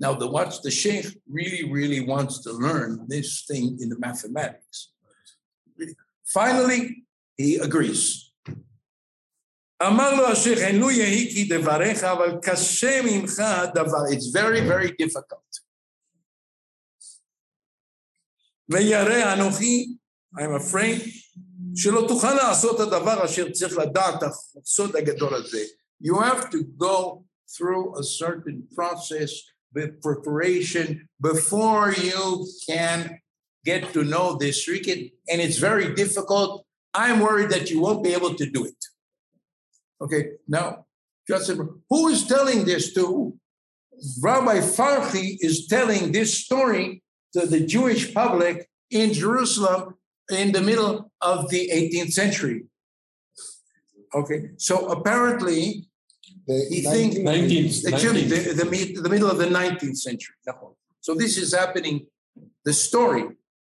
[0.00, 4.90] Now, the what the sheikh really, really wants to learn this thing in the mathematics.
[6.24, 7.04] Finally,
[7.36, 8.32] he agrees.
[14.10, 15.42] It's very, very difficult.
[20.36, 21.02] I'm afraid
[26.00, 27.24] You have to go
[27.56, 29.42] through a certain process
[29.74, 33.18] with preparation before you can
[33.64, 36.64] get to know this wicked, and it's very difficult.
[36.92, 38.76] I'm worried that you won't be able to do it.
[40.00, 40.86] Okay, now,
[41.26, 41.50] just
[41.90, 43.34] who is telling this to?
[44.20, 49.94] Rabbi Farhi is telling this story to the Jewish public in Jerusalem
[50.30, 52.64] in the middle of the 18th century.
[54.14, 55.86] Okay, so apparently
[56.46, 58.28] the he 19th, think 19th, actually 19th.
[58.28, 60.34] The, the, the, middle of the 19th century.
[61.00, 62.06] So this is happening.
[62.64, 63.24] The story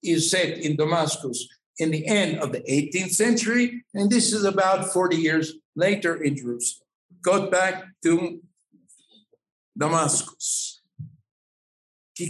[0.04, 1.48] is set in Damascus
[1.80, 6.36] in the end of the 18th century, and this is about 40 years later in
[6.36, 6.88] Jerusalem.
[7.22, 8.42] Go back to
[9.78, 10.82] Damascus.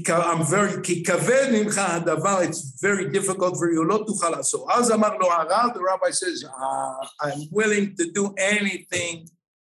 [0.07, 3.85] I'm very, it's very difficult for you.
[4.43, 9.27] So, as the rabbi says, ah, I'm willing to do anything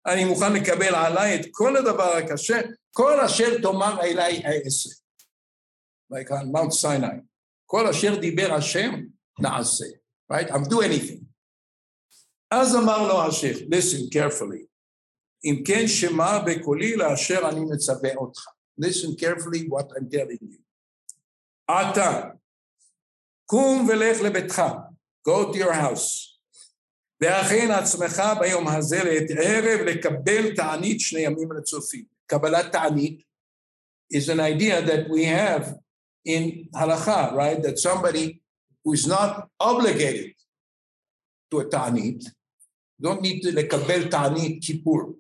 [0.07, 2.61] אני מוכן לקבל עליי את כל הדבר הקשה,
[2.93, 4.91] כל אשר תאמר אליי אעשה.
[6.13, 7.21] Like on Mount Sinai.
[7.67, 8.91] כל אשר דיבר השם,
[9.41, 9.85] נעשה.
[10.33, 10.49] Right?
[10.49, 11.25] I'm do anything.
[12.51, 14.67] אז אמר לו השייח, listen carefully.
[15.45, 18.41] אם כן שמע בקולי לאשר אני מצווה אותך.
[18.81, 20.61] Listen carefully what I'm telling you.
[21.71, 22.31] אתה,
[23.47, 24.63] קום ולך לביתך.
[25.29, 26.34] Go to your house.
[27.21, 32.05] והכין עצמך ביום הזה לעת ערב לקבל תענית שני ימים רצופים.
[32.27, 33.23] קבלת תענית
[34.13, 35.75] is an idea that we have
[36.25, 37.63] in halacha, right?
[37.63, 38.43] That somebody
[38.85, 40.35] who is not obligated
[41.51, 42.25] to a ta'anit,
[43.01, 45.15] don't need to לקבל ta'anit kippur.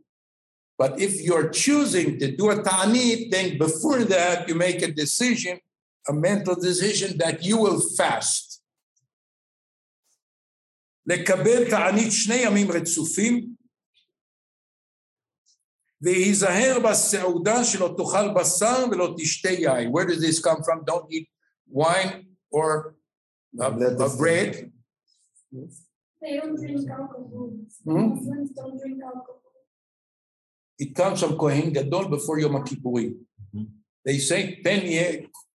[0.78, 5.60] But if you're choosing to do a ta'anit, then before that you make a decision,
[6.08, 8.43] a mental decision that you will fast.
[11.06, 13.54] לקבל תענית שני ימים רצופים,
[16.02, 19.92] והיזהר בסעודה שלא תאכל בשר ולא תשתה יין.
[19.92, 20.84] Where does this come from?
[20.84, 21.26] Don't eat
[21.68, 22.94] wine or
[23.60, 24.70] uh, Let uh, us- bread.
[26.22, 27.50] They don't drink alcohol.
[27.86, 28.08] Hmm?
[28.14, 29.40] Muslims don't drink alcohol.
[30.78, 33.12] It comes from Kohen Gadol before Yom Kippurim.
[34.06, 35.10] They say, ten year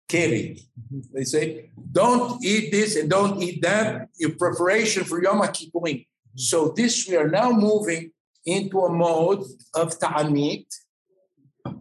[0.09, 0.59] keri.
[1.15, 6.07] They say, don't eat this and don't eat that, your preparation for Yom Kippurim.
[6.37, 8.13] So this, we are now moving
[8.45, 10.67] into a mode of ta'anit.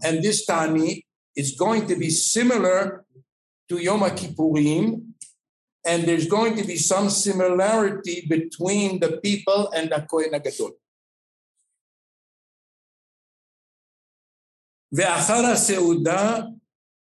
[0.04, 1.04] And this ta'anit
[1.36, 3.06] is going to be similar
[3.70, 5.04] to Yom Kippurim.
[5.84, 10.72] And there's going to be some similarity between the people and the Kohen Gadol.
[14.94, 16.40] ואחר הסעודה,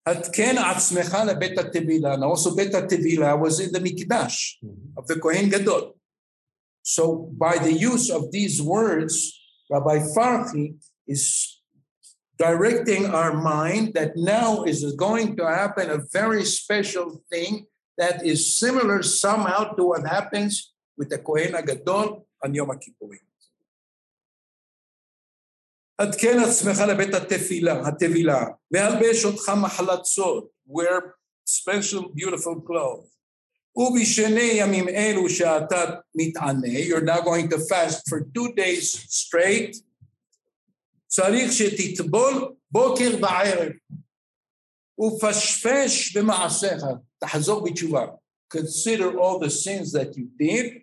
[0.07, 2.17] התקן עצמך לבית הטבילה.
[2.17, 4.63] Now also בית הטבילה was in the מקדש
[4.99, 5.95] of the Kohen Gadol.
[6.83, 9.15] So by the use of these words,
[9.71, 10.75] Rabbi Farhi
[11.07, 11.23] is
[12.39, 17.67] directing our mind that now is going to happen a very special thing
[17.99, 23.25] that is similar somehow to what happens with the Kohen Gadol on Yom Kippurim.
[25.99, 31.03] עדכן עצמך לבית התפילה, הטבילה, והלבש אותך מחלצות, wear
[31.49, 33.13] special beautiful clothes.
[33.77, 39.77] ובשני ימים אלו שאתה מתענה, you're now going to fast for two days straight,
[41.07, 43.73] צריך שתטבול בוקר וערב,
[45.01, 46.85] ופשפש במעשיך,
[47.19, 48.07] תחזור בתשובה.
[48.55, 50.79] Consider all the sins that you did,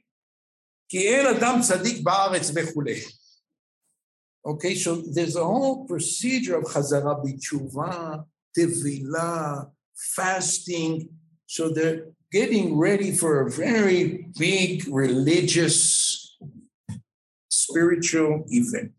[0.90, 3.02] כי אין אדם צדיק בארץ וכולי.
[4.46, 8.24] Okay, so there's a whole procedure of chazara b'tshuva,
[8.58, 9.70] tevilah,
[10.16, 11.10] fasting.
[11.46, 16.38] So they're getting ready for a very big religious,
[17.50, 18.94] spiritual event.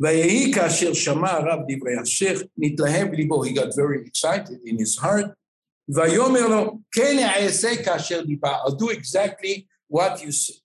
[0.00, 5.26] ויהי כאשר שמע הרב דברי השייח, נתלהב ליבו, he got very excited in his heart,
[5.88, 10.60] ויאמר לו, כן אעשה כאשר דיבר, I'll do exactly what you say.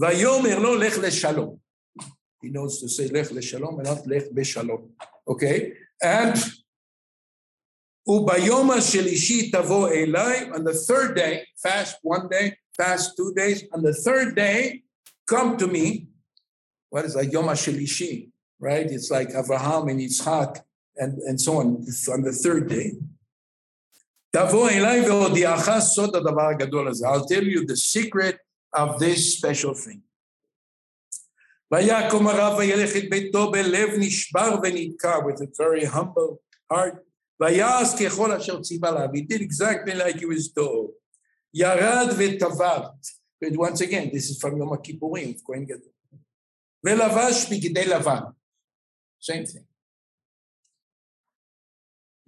[0.00, 1.58] Vayomer lo lech leshalom.
[2.42, 4.90] He knows to say lech leshalom and not lech beshalom.
[5.26, 5.72] Okay?
[6.02, 6.34] And
[8.08, 10.54] ubayom shelishi tavo elai.
[10.54, 13.64] On the third day, fast one day, fast two days.
[13.72, 14.82] On the third day,
[15.26, 16.08] come to me.
[16.90, 18.30] What is like Yom shelishi?
[18.60, 18.86] Right?
[18.86, 20.60] It's like Avraham and Yitzhak
[20.96, 22.92] and, and so on on the third day.
[24.34, 24.48] I'll
[27.26, 28.38] tell you the secret
[28.75, 30.01] of this special thing.
[31.71, 36.37] ויקום הרב וילך את ביתו בלב נשבר ונדקר, with a very humble
[36.73, 36.95] heart.
[37.41, 40.91] ויעש ככל אשר ציווה לה, he did exactly like he was told.
[41.53, 42.81] ירד וטבל,
[43.43, 45.91] but once again, this is from יום הכיפורים, of כהן גדול.
[46.83, 48.21] ולבש בגדי לבן,
[49.23, 49.71] same thing.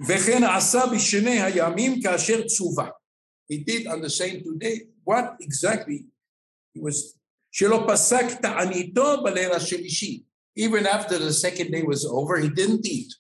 [0.08, 2.90] וכן עשה בשני הימים כאשר צווה.
[3.52, 4.82] He did on the same two days.
[5.06, 6.06] What exactly?
[6.76, 7.18] He was,
[7.52, 10.24] שלא פסק תעניתו בליל השלישי.
[10.60, 13.12] Even after the second day was over, he didn't eat.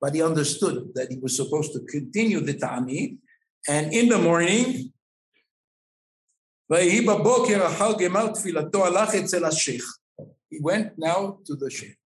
[0.00, 3.18] But he understood that he was supposed to continue the ta'anit.
[3.68, 4.92] And in the morning,
[6.70, 9.98] ויהי בבוקר אחר גמר תפילתו הלך אצל השייח.
[10.52, 11.96] He went now to the sheikh.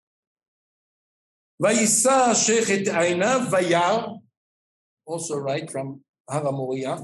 [1.60, 4.06] ויישא השייח את עיניו וירא,
[5.10, 6.96] also right from הר המוריה.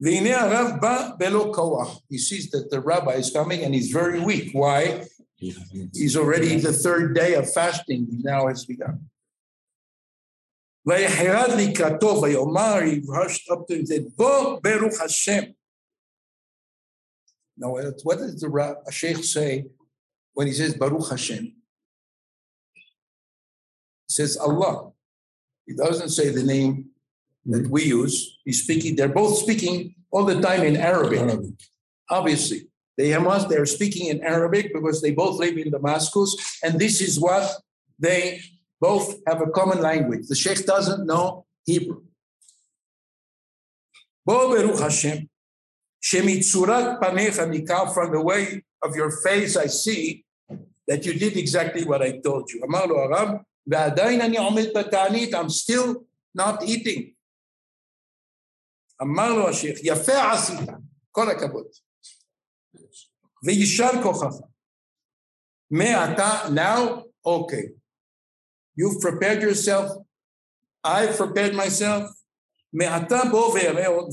[0.00, 2.02] והנה הרב בא בלא כוח.
[2.12, 4.52] He sees that the rabbi is coming and he's very weak.
[4.52, 5.04] Why?
[6.00, 8.06] He's already the third day of fasting.
[8.10, 8.98] He now has begun.
[10.86, 15.42] ויחרד לקראתו ויאמר, he rushed up to him and said, בוא ברוך השם.
[17.58, 19.64] Now, what- what does the Ra- Sheikh say
[20.34, 21.44] when he says Baruch Hashem?
[24.06, 24.92] He says Allah.
[25.66, 26.89] He doesn't say the name
[27.45, 31.19] that we use is speaking, they're both speaking all the time in Arabic.
[31.19, 31.53] Arabic.
[32.09, 32.67] Obviously,
[32.97, 37.19] they Hamas, they're speaking in Arabic because they both live in Damascus, and this is
[37.19, 37.49] what
[37.97, 38.41] they
[38.79, 40.27] both have a common language.
[40.27, 42.03] The Sheikh doesn't know Hebrew.
[44.25, 45.29] Bo Baruch Hashem,
[46.03, 50.25] Shemitzurat Panecha Nikal, from the way of your face I see
[50.87, 52.63] that you did exactly what I told you.
[52.63, 52.71] I'm
[55.49, 57.13] still not eating.
[59.01, 60.69] אמר לו השייח, יפה עשית,
[61.11, 61.65] כל הכבוד.
[63.45, 64.35] ויישר כוחך.
[65.71, 67.65] מעתה, now, okay.
[68.77, 69.91] You've prepared yourself,
[70.83, 72.21] I've prepared myself.
[72.73, 73.53] מעתה בוא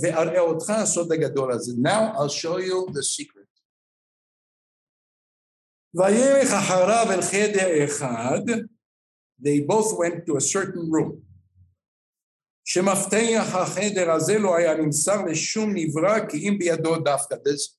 [0.03, 1.73] ואראה אותך הסוד הגדול הזה.
[1.83, 3.49] Now I'll show you the secret.
[5.95, 8.51] וילך אחריו אל חדר אחד,
[9.43, 11.28] they both went to a certain room.
[12.68, 17.36] שמפתח החדר הזה לא היה נמסר לשום נברא כי אם בידו דווקא.
[17.36, 17.78] This,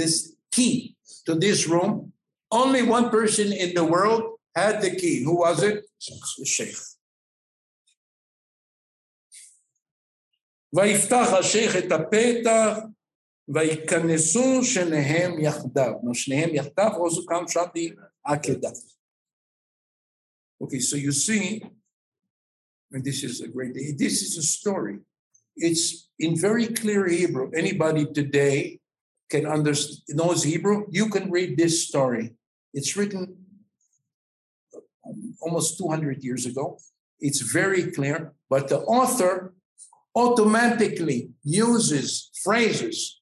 [0.00, 0.94] this key
[1.28, 2.12] to this room,
[2.50, 4.22] only one person in the world
[4.56, 5.22] had the key.
[5.24, 5.84] Who was it?
[6.38, 6.78] The sheikh.
[10.72, 12.78] ויפתח השייח את הפתח
[13.48, 15.92] וייכנסו שניהם יחדיו.
[16.02, 18.70] נו, שניהם יחדיו, also comes from the עקדה.
[20.64, 21.62] Okay, so you see,
[22.91, 24.99] and this is a great, this is a story.
[25.55, 27.51] It's in very clear Hebrew.
[27.55, 28.79] Anybody today
[29.29, 32.33] can understand, knows Hebrew, you can read this story.
[32.73, 33.37] It's written
[34.75, 35.11] uh,
[35.41, 36.77] almost 200 years ago.
[37.19, 39.53] It's very clear, but the author
[40.15, 43.21] automatically uses phrases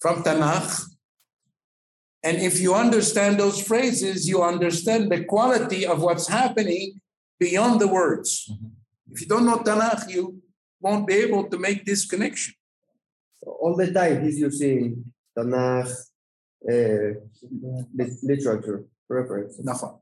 [0.00, 0.82] from Tanakh.
[2.22, 7.00] And if you understand those phrases, you understand the quality of what's happening
[7.38, 8.50] beyond the words.
[8.50, 8.75] Mm-hmm.
[9.11, 10.41] If you don't know Tanakh, you
[10.79, 12.53] won't be able to make this connection.
[13.45, 15.03] all the time he's using
[15.37, 15.91] Tanakh
[16.71, 17.09] uh,
[17.97, 19.59] lit- literature reference.
[19.63, 19.97] נכון.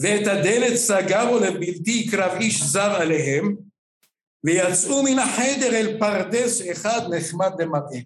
[0.00, 3.56] ואת הדלת סגרו לבלתי יקרב איש זר עליהם,
[4.44, 8.00] ויצאו מן החדר אל פרדס אחד נחמד למראה.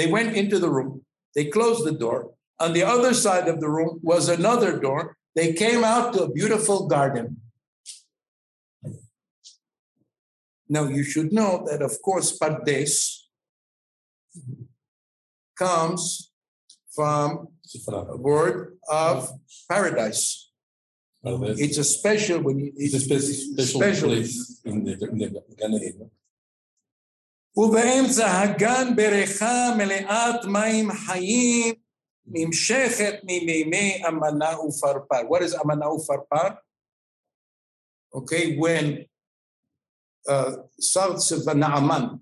[0.00, 1.04] They went into the room,
[1.36, 2.33] they closed the door.
[2.58, 5.16] On the other side of the room was another door.
[5.34, 7.26] They came out to a beautiful garden.
[10.68, 13.26] Now, you should know that, of course, Pardes
[15.58, 16.30] comes
[16.94, 17.48] from
[17.88, 19.30] a word of
[19.68, 20.50] paradise.
[21.24, 24.08] It's a special when you, It's a speci- special special.
[24.10, 26.10] place in the, in the Gan Eden.
[27.56, 31.74] ובאמצע הגן בריכה מלאת מים חיים
[32.26, 35.20] נמשכת ממימי אמנה ופרפר.
[35.28, 36.48] What is אמנה ופרפר?
[38.12, 39.06] Okay, when
[40.28, 42.20] uh, Sartsev Naaman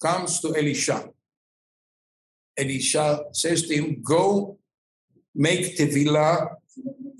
[0.00, 1.08] comes to Elisha,
[2.56, 4.58] Elisha says to him, go
[5.34, 6.54] make tevilah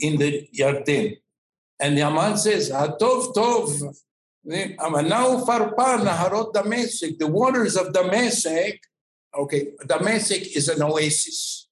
[0.00, 1.16] in the Yarden.
[1.80, 3.94] And Naaman says, Atov Tov,
[4.78, 8.78] Amana Farpar Naharot Damascus, the waters of Damascus.
[9.34, 11.65] Okay, Damascus is an oasis.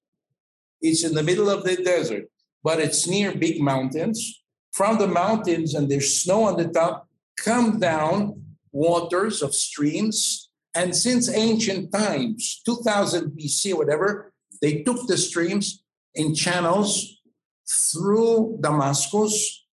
[0.81, 2.25] It's in the middle of the desert,
[2.63, 4.43] but it's near big mountains.
[4.73, 7.07] From the mountains, and there's snow on the top,
[7.37, 10.49] come down waters of streams.
[10.73, 17.21] And since ancient times, 2000 BC whatever, they took the streams in channels
[17.67, 19.65] through Damascus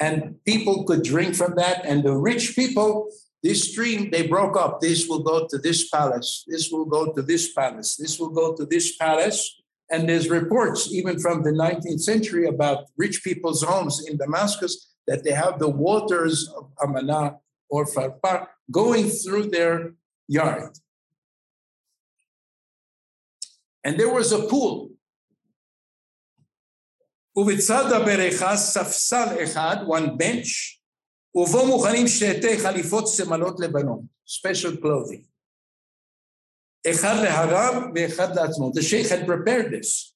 [0.00, 1.84] and people could drink from that.
[1.84, 3.10] And the rich people,
[3.42, 4.80] this stream, they broke up.
[4.80, 6.44] This will go to this palace.
[6.46, 7.96] This will go to this palace.
[7.96, 9.62] This will go to this palace.
[9.90, 15.22] And there's reports, even from the 19th century, about rich people's homes in Damascus that
[15.22, 19.94] they have the waters of Amanah or Farpar going through their
[20.26, 20.76] yard.
[23.84, 24.90] And there was a pool.
[29.86, 30.80] One bench.
[34.24, 35.26] Special clothing.
[36.89, 38.71] אחד להרב ואחד לעצמו.
[38.75, 40.13] The sheikh had prepared this.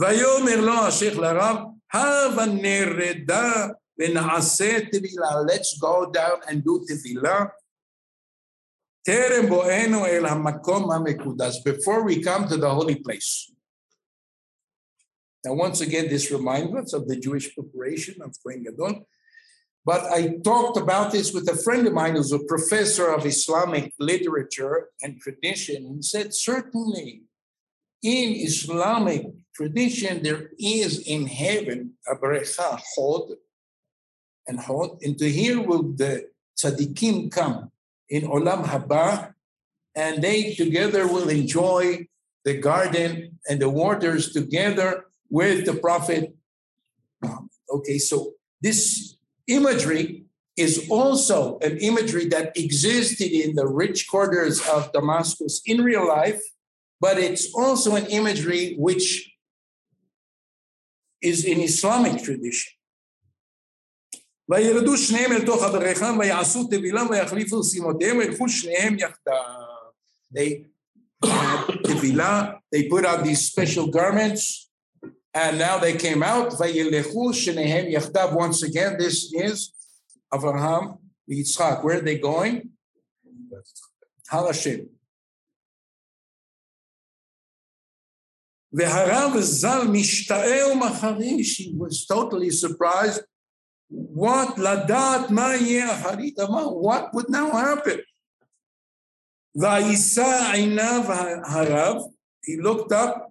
[0.00, 1.56] ויאמר לו השייח לרב,
[1.92, 3.66] הבה נרדה
[3.98, 5.28] ונעשה טבילה.
[5.48, 7.44] Let's go down and do טבילה.
[9.02, 11.62] טרם בואנו אל המקום המקודש.
[11.68, 13.54] Before we come to the holy place.
[15.44, 19.06] Now, once again, this reminds us of the Jewish preparation of Kohen Gadol.
[19.85, 23.93] But I talked about this with a friend of mine who's a professor of Islamic
[23.99, 25.95] literature and tradition.
[25.95, 27.23] He said, certainly
[28.03, 33.31] in Islamic tradition, there is in heaven a brecha, hod,
[34.47, 35.01] and hod.
[35.01, 37.71] And to here will the tzaddikim come
[38.09, 39.33] in Olam Haba,
[39.95, 42.07] and they together will enjoy
[42.45, 46.35] the garden and the waters together with the prophet.
[47.69, 49.15] Okay, so this
[49.48, 50.24] imagery
[50.56, 56.40] is also an imagery that existed in the rich quarters of Damascus in real life,
[57.00, 59.32] but it's also an imagery which
[61.20, 62.72] is in Islamic tradition.
[64.48, 69.34] וירדו שניהם אל תוך הבריכה ויעשו טבילם ויחליפו שימותיהם וילכו שניהם יחדיו.
[70.34, 70.64] They
[71.24, 74.67] had טבילה, they put on these special garments,
[75.34, 78.28] and now they came out, וילכו שניהם יחדיו.
[78.36, 79.72] Once again, this is
[80.32, 80.98] Avraham,
[81.30, 81.82] Yitzchak.
[81.82, 82.70] Where are they going?
[84.28, 84.88] Har Hashem.
[88.72, 93.22] והרב ז"ל משתאה ומחריש, he was totally surprised.
[93.90, 98.00] What לדעת מה יהיה אחרית אמר, what would now happen?
[99.56, 101.02] ויישא עיניו
[101.44, 101.96] הרב,
[102.42, 103.27] he looked up,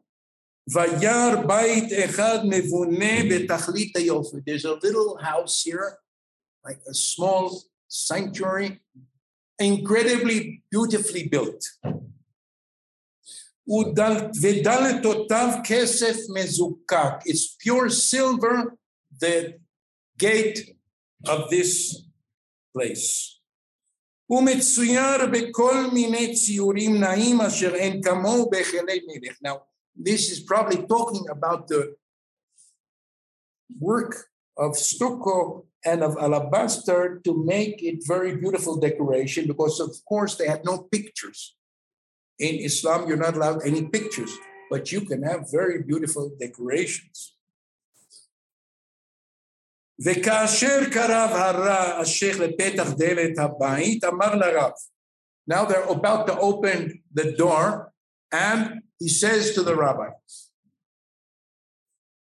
[0.73, 4.37] וירא בית אחד מבונה בתכלית היופי.
[4.37, 5.93] There's a little house here,
[6.67, 7.49] like a small
[7.89, 8.69] sanctuary,
[9.61, 11.89] incredibly beautifully built.
[13.67, 17.13] ודל- ודלתותיו כסף מזוקק.
[17.27, 18.57] It's pure silver,
[19.23, 19.53] the
[20.23, 20.59] gate
[21.25, 22.01] of this
[22.77, 23.33] place.
[24.25, 29.37] הוא מצויר בכל מיני ציורים נעים אשר אין כמוהו בהיכלי מלך.
[29.45, 29.57] Now,
[29.97, 31.95] this is probably talking about the
[33.79, 34.25] work
[34.57, 40.47] of stucco and of alabaster to make it very beautiful decoration because of course they
[40.47, 41.55] had no pictures
[42.39, 44.31] in islam you're not allowed any pictures
[44.69, 47.33] but you can have very beautiful decorations
[49.99, 54.71] וכאשר קרב הרע השייח לפתח דלת הבית, אמר לרב.
[55.51, 57.91] Now they're about to open the door,
[58.31, 60.09] and he says to the rabbi,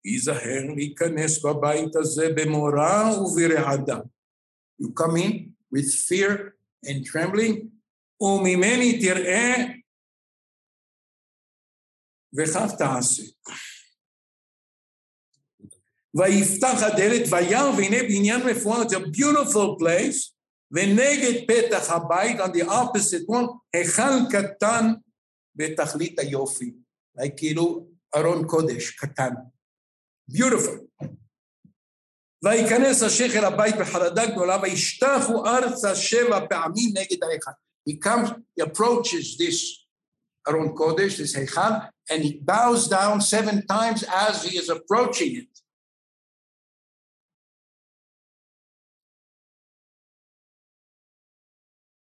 [0.05, 3.99] היזהר להיכנס בבית הזה במורא וברעדה.
[4.81, 6.53] You come in with fear
[6.85, 7.67] and trembling,
[8.21, 9.55] וממני תראה,
[12.37, 13.23] וכך תעשה.
[16.13, 20.33] ויפתח הדלת וירא והנה בניין מפואר, it's a beautiful place,
[20.71, 24.85] ונגד פתח הבית, on the opposite one, היכל קטן
[25.55, 26.73] בתכלית היופי,
[27.17, 29.33] like כאילו ארון קודש קטן,
[30.31, 31.07] beautiful.
[32.43, 37.51] וייכנס השייח אל הבית בחרדה גדולה, וישתחו ארצה שבע פעמים נגד ההיכל.
[37.89, 39.87] He comes, he approaches this
[40.49, 41.73] ארון קודש, this היכל,
[42.11, 45.61] and he bows down seven times as he is approaching it.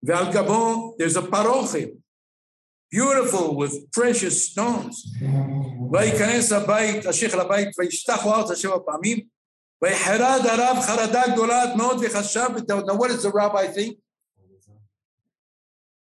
[0.04, 1.90] ועל גבו, there's a פרוכת,
[2.94, 4.96] beautiful with precious stones.
[5.94, 9.28] וייכנס הבית, השייח לבית, וישתחו ארצה שבע פעמים,
[9.82, 13.96] ויחרד הרב חרדה גדולה עד מאוד וחשב, now what does the rabbi think?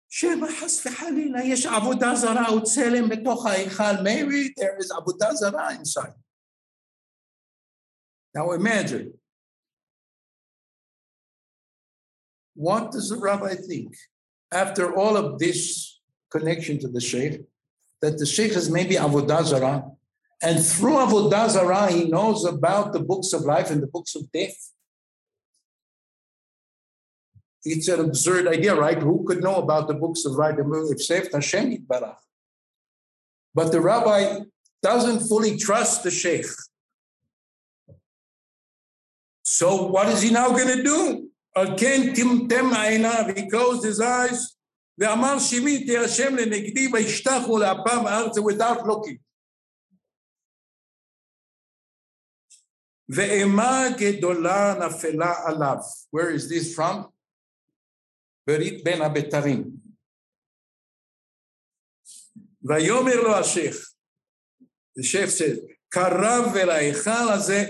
[0.10, 5.70] שמא חס וחלילה יש עבודה זרה או צלם בתוך ההיכל, maybe there is עבודה זרה
[5.72, 6.14] inside.
[8.38, 9.14] Now imagine,
[12.56, 13.96] what does the rabbi think?
[14.52, 15.93] After all of this
[16.35, 17.43] connection to the sheikh,
[18.03, 19.85] that the sheikh is maybe Avodah Zarah,
[20.43, 24.31] and through Avodah Zarah, he knows about the books of life and the books of
[24.33, 24.73] death.
[27.65, 28.99] It's an absurd idea, right?
[28.99, 30.57] Who could know about the books of life
[30.91, 32.17] except Hashem death?
[33.55, 34.41] But the rabbi
[34.83, 36.47] doesn't fully trust the sheikh.
[39.45, 41.31] So what is he now going to do?
[43.37, 44.54] He closed his eyes
[44.99, 49.19] ואמר שיוויתי השם לנגדי וישתחו לאפיו ארצה without looking.
[53.09, 55.77] ואימה גדולה נפלה עליו.
[56.17, 57.11] Where is this from?
[58.47, 59.71] ברית בין הבתרים.
[62.63, 63.77] ויאמר לו השייח,
[64.99, 67.65] says, קרב אל ההיכל הזה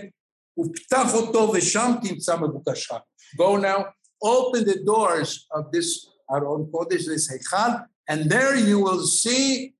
[0.58, 2.94] ופתח אותו ושם תמצא מבוקשך.
[3.36, 3.84] Go now,
[4.22, 9.74] open the doors of this Aron Kodesh, this Hechal, and there you will see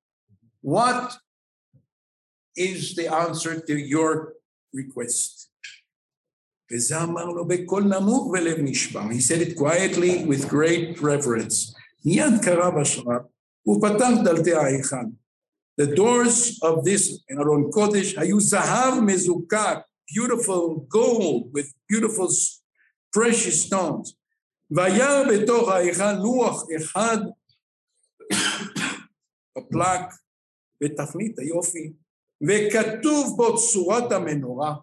[0.61, 1.17] what
[2.57, 4.35] is the answer to your
[4.73, 5.51] request.
[6.71, 7.11] He said
[9.47, 11.75] it quietly with great reverence.
[15.77, 22.29] The doors of this in Aron Kodesh, Hayu have Mezukat, beautiful gold with beautiful
[23.13, 24.17] precious stones.
[24.71, 27.19] והיה בתוך ההיכל לוח אחד,
[29.57, 30.01] הפלק
[30.81, 31.93] בתכלית היופי,
[32.43, 34.75] וכתוב בו צורת המנורה.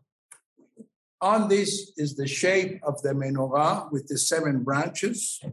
[1.23, 5.45] On this is the shape of the menorah with the seven branches.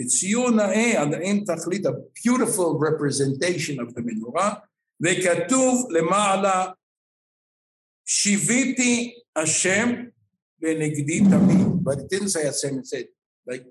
[0.00, 4.54] בציור נאה עד אין תכלית, a beautiful representation of the menorah,
[5.00, 6.72] וכתוב למעלה,
[8.04, 9.88] שיוויתי השם
[10.62, 11.69] לנגדי תמיד.
[11.89, 13.05] But it didn't say השם, it said,
[13.47, 13.65] like,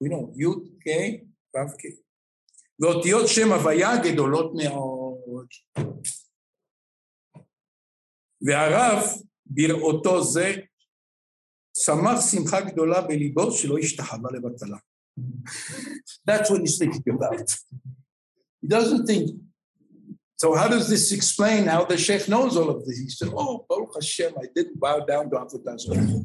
[0.00, 0.46] you know, י'
[0.84, 1.24] K,
[1.54, 2.04] ו' K.
[2.80, 5.46] ואותיות שם הוויה גדולות מאוד.
[8.42, 9.02] והרב
[9.46, 10.52] בראותו זה
[11.78, 14.78] שמח שמחה גדולה בליבו שלא השתחווה לבטלה.
[16.26, 17.48] That's what he's thinking about.
[18.62, 19.30] He doesn't think.
[20.36, 22.98] So how does this explain how the sheikh knows all of this?
[22.98, 26.24] He said, "Oh, Baruch Hashem, I didn't bow down to Avodah Zarah."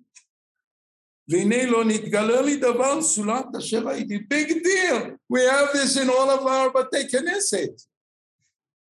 [1.28, 4.16] והנה לא נתגלה לי דבר סולת אשר הייתי.
[4.16, 7.70] Big deal, we have this in all of our בתי כנסת.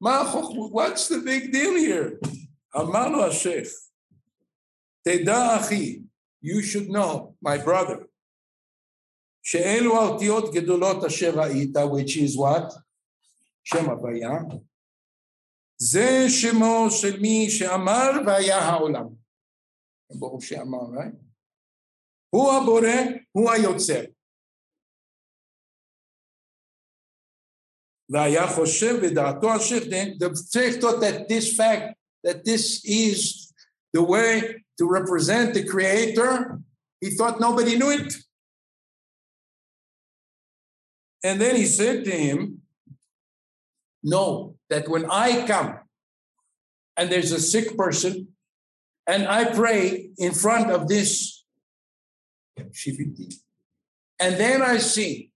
[0.00, 0.82] מה החוכמה?
[0.82, 2.28] What's the big deal here?
[2.76, 3.68] אמר לו השייח,
[5.02, 6.02] תדע אחי,
[6.44, 8.04] you should know, my brother,
[9.42, 12.80] שאלו האותיות גדולות אשר ראית, which is what?
[13.64, 14.38] שם הוויה.
[15.78, 19.06] זה שמו של מי שאמר והיה העולם.
[20.10, 21.16] ברור שאמר, right?
[22.30, 22.88] הוא הבורא,
[23.32, 24.02] הוא היוצר.
[28.08, 29.78] והיה חושב ודעתו אשר
[30.18, 33.52] the fact thought that this fact, that this is
[33.92, 36.60] the way to represent the creator,
[37.00, 38.14] he thought nobody knew it.
[41.24, 42.62] And then he said to him,
[44.02, 45.80] know that when I come
[46.96, 48.28] and there's a sick person
[49.06, 51.39] and I pray in front of this
[52.59, 53.35] Shiviti.
[54.19, 55.31] And then I see,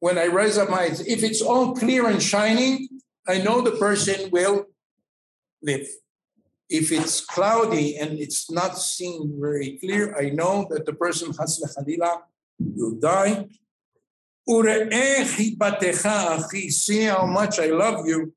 [0.00, 2.88] when I raise up my eyes, if it's all clear and shining,
[3.28, 4.66] I know the person will
[5.62, 5.86] live.
[6.68, 11.58] If it's cloudy and it's not seen very clear, I know that the person, has
[11.58, 12.22] the Khalila,
[12.58, 13.48] will die.
[16.70, 18.32] See how much I love you.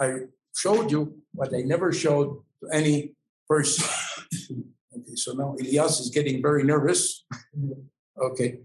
[0.00, 0.20] I
[0.54, 3.12] showed you what I never showed to any
[3.48, 3.84] person.
[4.96, 7.24] okay, so now Elias is getting very nervous.
[8.20, 8.60] okay.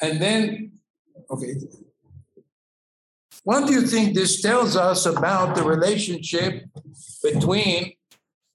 [0.00, 0.72] And then,
[1.30, 1.54] okay.
[3.44, 6.64] What do you think this tells us about the relationship
[7.22, 7.94] between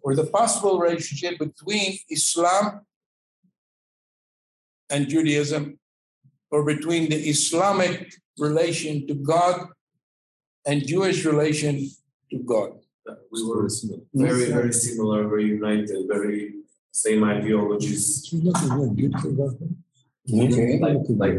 [0.03, 2.81] or the possible relationship between Islam
[4.89, 5.79] and Judaism,
[6.51, 9.69] or between the Islamic relation to God
[10.67, 11.89] and Jewish relation
[12.29, 12.82] to God.
[13.09, 13.67] Uh, we were
[14.13, 16.53] very, very similar, very united, very
[16.91, 18.33] same ideologies,
[20.33, 20.79] Okay.
[20.79, 21.37] like like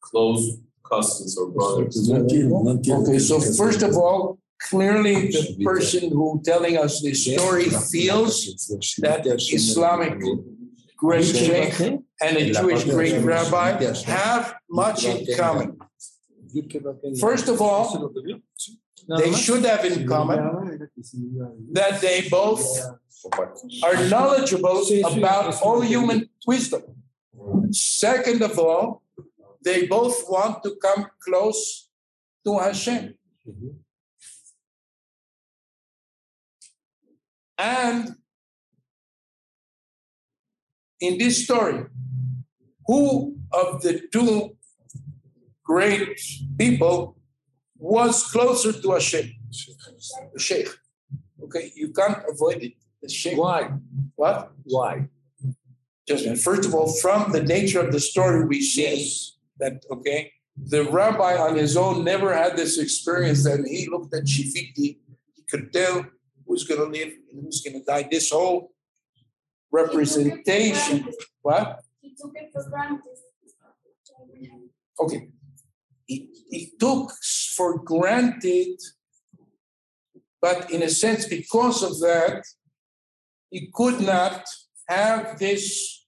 [0.00, 2.10] close cousins or brothers.
[2.10, 4.38] Okay, so first of all,
[4.68, 8.34] clearly the person who telling us this story feels
[8.98, 10.20] that Islamic
[10.98, 11.80] great sheikh
[12.20, 13.68] and a Jewish great rabbi
[14.04, 15.78] have much in common.
[17.18, 18.12] First of all,
[19.08, 20.88] they should have in common
[21.72, 22.64] that they both
[23.82, 26.82] are knowledgeable about all human wisdom.
[27.70, 29.02] Second of all,
[29.62, 31.88] they both want to come close
[32.44, 33.14] to Hashem.
[37.58, 38.16] And
[41.00, 41.84] in this story,
[42.86, 44.56] who of the two
[45.64, 46.18] great
[46.58, 47.19] people
[47.80, 49.34] was closer to Hashem?
[50.34, 50.68] The Sheikh.
[51.42, 52.74] Okay, you can't avoid it.
[53.02, 53.38] The Sheikh.
[53.38, 53.72] Why?
[54.14, 54.52] What?
[54.64, 55.08] Why?
[56.06, 56.44] Just.
[56.44, 59.10] First of all, from the nature of the story, we see
[59.58, 64.24] that, okay, the rabbi on his own never had this experience that he looked at
[64.24, 64.98] Shiviti,
[65.34, 66.06] he could tell
[66.46, 68.06] who's going to live and who's going to die.
[68.10, 68.72] This whole
[69.70, 71.08] representation.
[71.42, 71.80] What?
[72.00, 73.00] He took it for granted.
[75.00, 75.28] Okay.
[76.50, 77.12] He, took
[77.56, 78.78] for granted,
[80.40, 82.44] but in a sense, because of that,
[83.50, 84.44] he could not
[84.88, 86.06] have this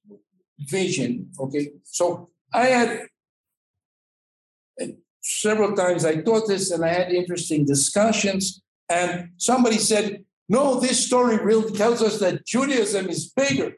[0.59, 1.30] vision.
[1.38, 1.70] Okay.
[1.84, 3.07] So I had
[5.22, 8.62] several times I taught this and I had interesting discussions.
[8.88, 13.72] And somebody said, no, this story really tells us that Judaism is bigger.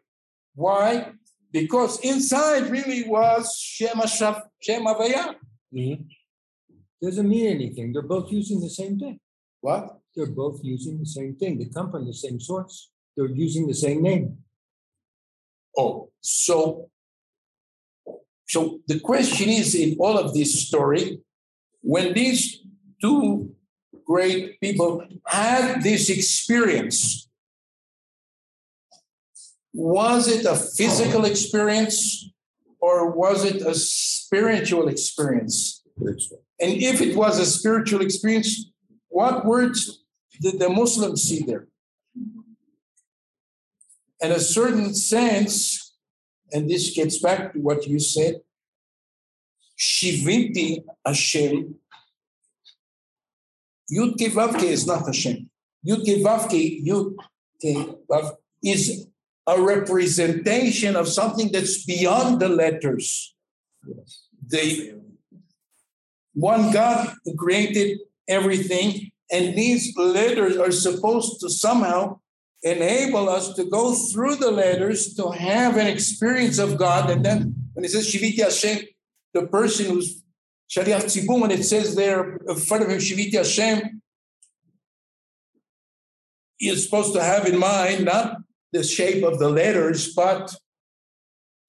[0.55, 1.13] Why?
[1.53, 5.35] Because inside really was Shem Hashaf, Shem Havaya.
[5.73, 6.03] Mm-hmm.
[7.05, 7.93] Doesn't mean anything.
[7.93, 9.21] They're both using the same thing.
[9.61, 9.99] What?
[10.17, 11.59] They're both using the same thing.
[11.59, 12.91] They come from the same source.
[13.15, 14.39] They're using the same name.
[15.77, 16.89] Oh, so
[18.47, 21.21] so the question is in all of this story,
[21.83, 22.61] when these
[23.03, 23.55] two
[24.07, 27.29] great people had this experience,
[29.75, 32.31] was it a physical experience
[32.81, 35.83] or was it a spiritual experience?
[36.65, 38.73] And if it was a spiritual experience,
[39.09, 40.03] what words
[40.41, 41.69] did the Muslims see there?
[44.23, 45.95] In a certain sense,
[46.53, 48.41] and this gets back to what you said,
[49.79, 51.75] Shiviti Hashem,
[53.93, 55.51] Yud Kevavke is not Hashem.
[55.87, 57.15] Yud Kevavke, Yud
[57.63, 59.07] Kevav is
[59.47, 63.35] a representation of something that's beyond the letters.
[63.87, 64.29] Yes.
[64.47, 65.04] The
[66.35, 72.19] one God who created everything, and these letters are supposed to somehow
[72.63, 77.11] enable us to go through the letters to have an experience of God.
[77.11, 78.87] And then when it says Shiviti Hashem,
[79.35, 80.23] the person who's
[80.71, 84.01] Shaliach Tzibur, when it says there in front of him Shiviti Hashem,
[86.57, 88.39] he is supposed to have in mind not
[88.73, 90.55] the shape of the letters, but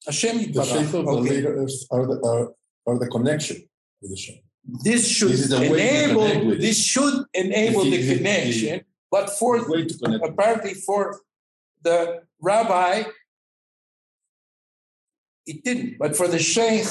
[0.05, 2.53] Hashem The shape of the letters are the, are,
[2.88, 3.68] are the connection
[4.01, 4.44] with the Shem.
[4.68, 8.07] This should This is a way to connect enable, this should enable the he- if
[8.07, 9.57] he- connection, but for
[10.24, 11.22] apparently for
[11.84, 13.03] the rabbi,
[15.45, 16.88] it didn't, but for the sheikh,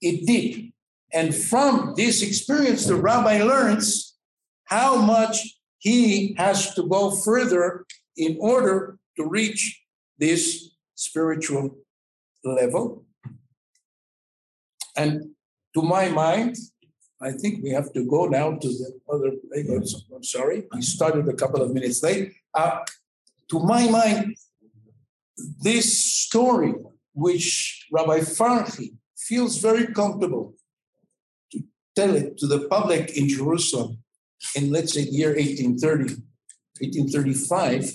[0.00, 0.72] it did.
[1.12, 4.16] And from this experience, the rabbi learns
[4.64, 7.84] how much he has to go further
[8.16, 9.82] in order to reach
[10.18, 11.76] this spiritual
[12.44, 13.04] level.
[14.96, 15.34] And
[15.74, 16.56] to my mind,
[17.22, 19.32] I think we have to go now to the other,
[20.14, 22.32] I'm sorry, we started a couple of minutes late.
[22.54, 22.80] Uh,
[23.50, 24.36] to my mind,
[25.62, 26.74] this story,
[27.12, 30.54] which Rabbi Farhi feels very comfortable
[31.52, 31.62] to
[31.94, 33.98] tell it to the public in Jerusalem
[34.56, 36.14] in, let's say, the year 1830,
[36.80, 37.92] 1835,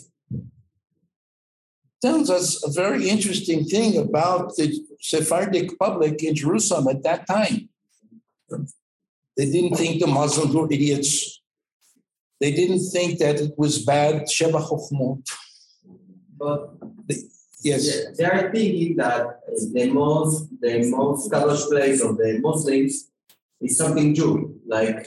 [2.01, 4.67] tells us a very interesting thing about the
[5.09, 7.69] Sephardic public in Jerusalem at that time.
[9.37, 11.41] They didn't think the Muslims were idiots.
[12.39, 14.61] They didn't think that it was bad, Sheba.
[16.37, 16.59] But
[17.61, 17.83] Yes.
[18.17, 19.41] they are thinking that
[19.73, 22.93] the most the most kadosh place of the Muslims
[23.65, 24.61] is something Jew.
[24.75, 25.01] Like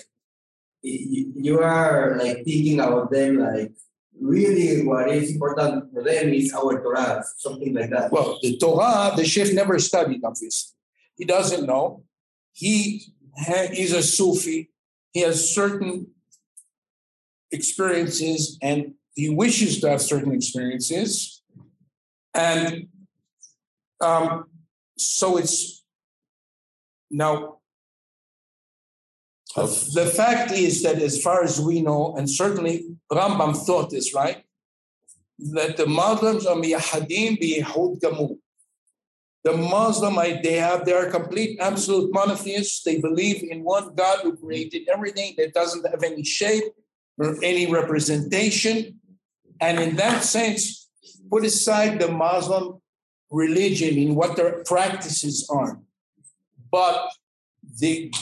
[0.83, 3.73] you are like thinking about them like
[4.21, 8.13] really what is important for them is our Torah, something like that.
[8.13, 10.77] Well, the Torah, the Sheikh never studied, obviously.
[11.17, 12.05] He doesn't know.
[12.53, 13.05] He
[13.73, 14.71] he's a Sufi.
[15.13, 16.09] He has certain
[17.51, 21.43] experiences and he wishes to have certain experiences.
[22.35, 22.89] And
[24.01, 24.45] um,
[24.97, 25.85] so it's
[27.11, 27.58] now
[29.67, 34.45] the fact is that as far as we know, and certainly Rambam thought this, right?
[35.39, 38.37] That the Muslims are miyahadim biyehud gamur.
[39.45, 42.83] The Muslim, they have, they are complete absolute monotheists.
[42.83, 46.65] They believe in one God who created everything that doesn't have any shape
[47.17, 49.01] or any representation.
[49.61, 50.89] And in that sense,
[51.31, 52.81] put aside the Muslim
[53.31, 55.81] religion in what their practices are.
[56.71, 57.11] But
[57.79, 58.13] the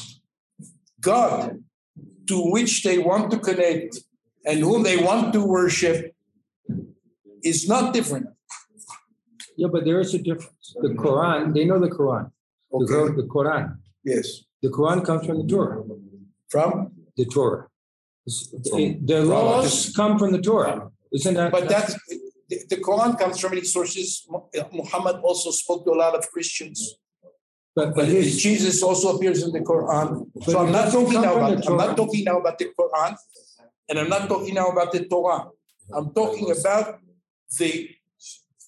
[1.13, 1.63] God
[2.31, 3.93] to which they want to connect
[4.49, 5.99] and whom they want to worship
[7.43, 8.27] is not different.
[9.57, 10.75] Yeah, but there is a difference.
[10.87, 12.31] The Quran, they know the Quran.
[12.71, 13.65] The The Quran.
[14.05, 14.27] Yes.
[14.63, 15.79] The Quran comes from the Torah.
[16.53, 16.73] From?
[17.17, 17.67] The Torah.
[18.27, 20.91] The from- laws come from the Torah.
[21.13, 21.53] Isn't that?
[21.53, 21.93] But that's,
[22.51, 24.07] the, the Quran comes from many sources.
[24.81, 26.79] Muhammad also spoke to a lot of Christians.
[27.77, 30.27] But, but Jesus also appears in the Quran.
[30.45, 33.15] So I'm not talking now about I'm not talking now about the Quran,
[33.91, 35.51] and I'm not talking now about the Torah.
[35.95, 37.01] I'm talking about
[37.59, 37.91] the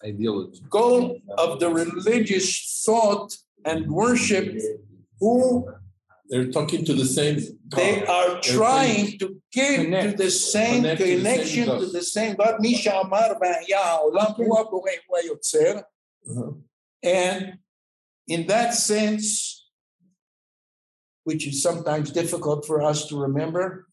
[0.05, 3.35] ideology goal of the religious thought
[3.65, 4.55] and worship.
[5.21, 5.67] Who
[6.29, 7.37] they're talking to the same.
[7.71, 7.79] God.
[7.81, 12.61] They are they're trying to get connect, to the same connection to the same God.
[12.61, 13.37] Misha Amar
[16.31, 16.51] uh-huh.
[17.03, 17.59] and
[18.29, 19.67] in that sense,
[21.25, 23.87] which is sometimes difficult for us to remember,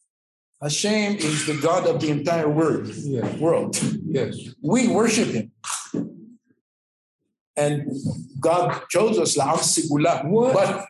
[0.62, 2.88] Hashem is the God of the entire world.
[2.88, 3.76] yeah, World.
[4.06, 4.38] yes.
[4.62, 5.52] We worship Him.
[7.58, 7.90] And
[8.40, 10.24] God chose us, La'am Sigula.
[10.54, 10.86] But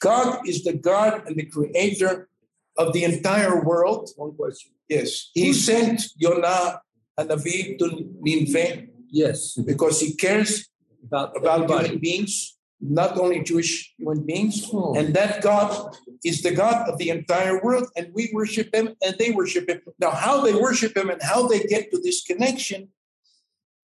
[0.00, 2.28] God is the God and the creator
[2.76, 4.10] of the entire world.
[4.16, 4.72] One question.
[4.88, 5.30] Yes.
[5.34, 6.80] He sent Yonah
[7.16, 10.70] and Navi to Nineveh Yes, because he cares
[11.04, 11.84] about about everybody.
[11.88, 14.68] human beings, not only Jewish human beings.
[14.72, 14.94] Oh.
[14.96, 19.16] And that God is the God of the entire world, and we worship Him and
[19.18, 19.80] they worship Him.
[19.98, 22.88] Now, how they worship Him and how they get to this connection,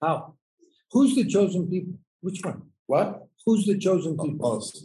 [0.02, 0.34] How?
[0.92, 1.94] Who's the chosen people?
[2.20, 2.62] Which one?
[2.86, 3.26] what?
[3.46, 4.56] Who's the chosen people?
[4.58, 4.84] Us.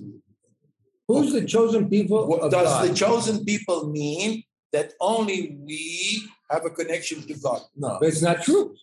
[1.08, 2.90] Who's the chosen people What of does God?
[2.90, 7.62] the chosen people mean that only we have a connection to God?
[7.76, 7.98] No.
[8.00, 8.76] But it's not true.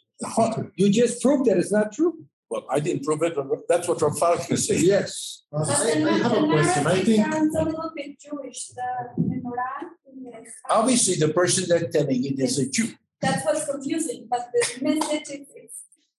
[0.76, 2.24] You just proved that it's not true.
[2.51, 4.80] Well, I didn't prove it, but that's what Rav Farhi said.
[4.80, 5.44] Yes.
[5.53, 6.86] But I, I have a question.
[6.86, 10.44] I narrative think sounds a little bit Jewish, the menorah.
[10.68, 12.88] Obviously, the person that's telling it is a Jew.
[13.22, 15.72] That's what's confusing, but the message is, is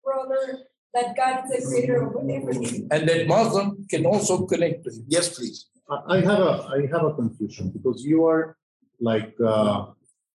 [0.06, 0.60] rather
[0.94, 2.88] that God is the creator of everything.
[2.92, 5.06] And that Muslim can also connect to him.
[5.08, 5.68] Yes, please.
[5.90, 8.56] I I have a I have a confusion because you are
[9.00, 9.88] like uh,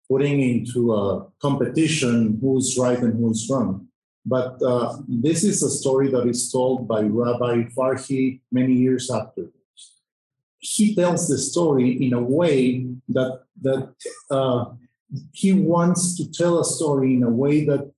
[0.10, 3.85] putting into a competition who's right and who's wrong.
[4.26, 9.52] But uh, this is a story that is told by Rabbi Farhi many years after.
[10.60, 13.94] He tells the story in a way that that
[14.32, 14.66] uh,
[15.32, 17.92] he wants to tell a story in a way that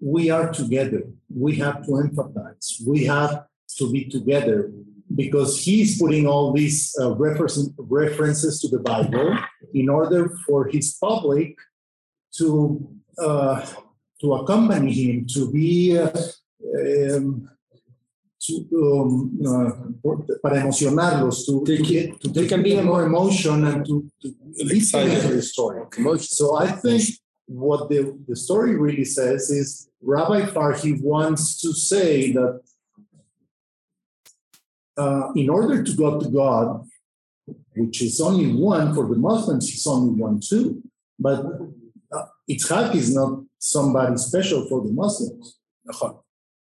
[0.00, 1.02] we are together.
[1.28, 2.82] We have to empathize.
[2.86, 3.44] We have
[3.78, 4.72] to be together
[5.14, 9.38] because he's putting all these uh, reference, references to the Bible
[9.74, 11.56] in order for his public
[12.38, 13.64] to uh,
[14.20, 16.10] to accompany him, to be uh,
[17.14, 17.48] um,
[18.40, 23.64] to, um, uh, para emocionarlos, to, to get to they take can be more emotion
[23.64, 24.08] and to,
[24.58, 25.82] listen to lead them into the story.
[26.20, 27.02] So I think
[27.46, 32.60] what the, the story really says is Rabbi Farhi wants to say that
[34.96, 36.86] uh, in order to go to God,
[37.74, 40.82] which is only one for the Muslims, it's only one too.
[41.18, 41.44] But
[42.12, 45.58] uh, Itzhak is not somebody special for the Muslims.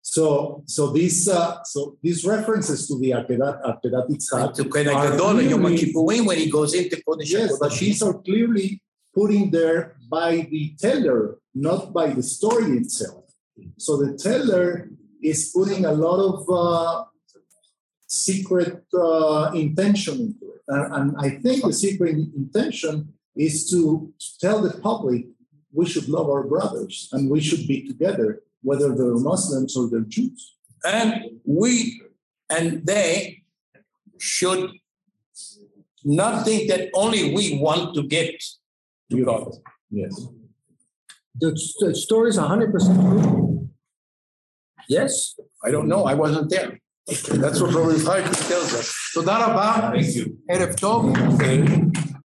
[0.02, 5.40] So, so these, uh, so these references to the Akedat, Akedat Itzhak To Kohen Gadol
[5.40, 8.80] and Yom Kippurim when he goes into Kodesh Yes, but these are clearly
[9.12, 13.24] put in there by the teller, not by the story itself.
[13.78, 14.90] So the teller
[15.22, 17.04] is putting a lot of uh,
[18.06, 20.62] secret uh, intention into it.
[20.68, 25.26] And, and I think the secret intention is to, to tell the public
[25.72, 30.00] we should love our brothers and we should be together, whether they're Muslims or they're
[30.00, 30.54] Jews.
[30.84, 32.00] And we
[32.48, 33.42] and they
[34.18, 34.70] should
[36.04, 38.42] not think that only we want to get
[39.10, 39.52] to God.
[39.90, 40.26] Yes.
[41.38, 41.50] The,
[41.80, 43.68] the story is 100% true.
[44.88, 46.04] Yes, I don't know.
[46.04, 46.80] I wasn't there.
[47.06, 48.94] That's what Rabbi Farhi tells us.
[49.10, 49.92] So, Darabah,
[50.50, 52.15] Erev Tov.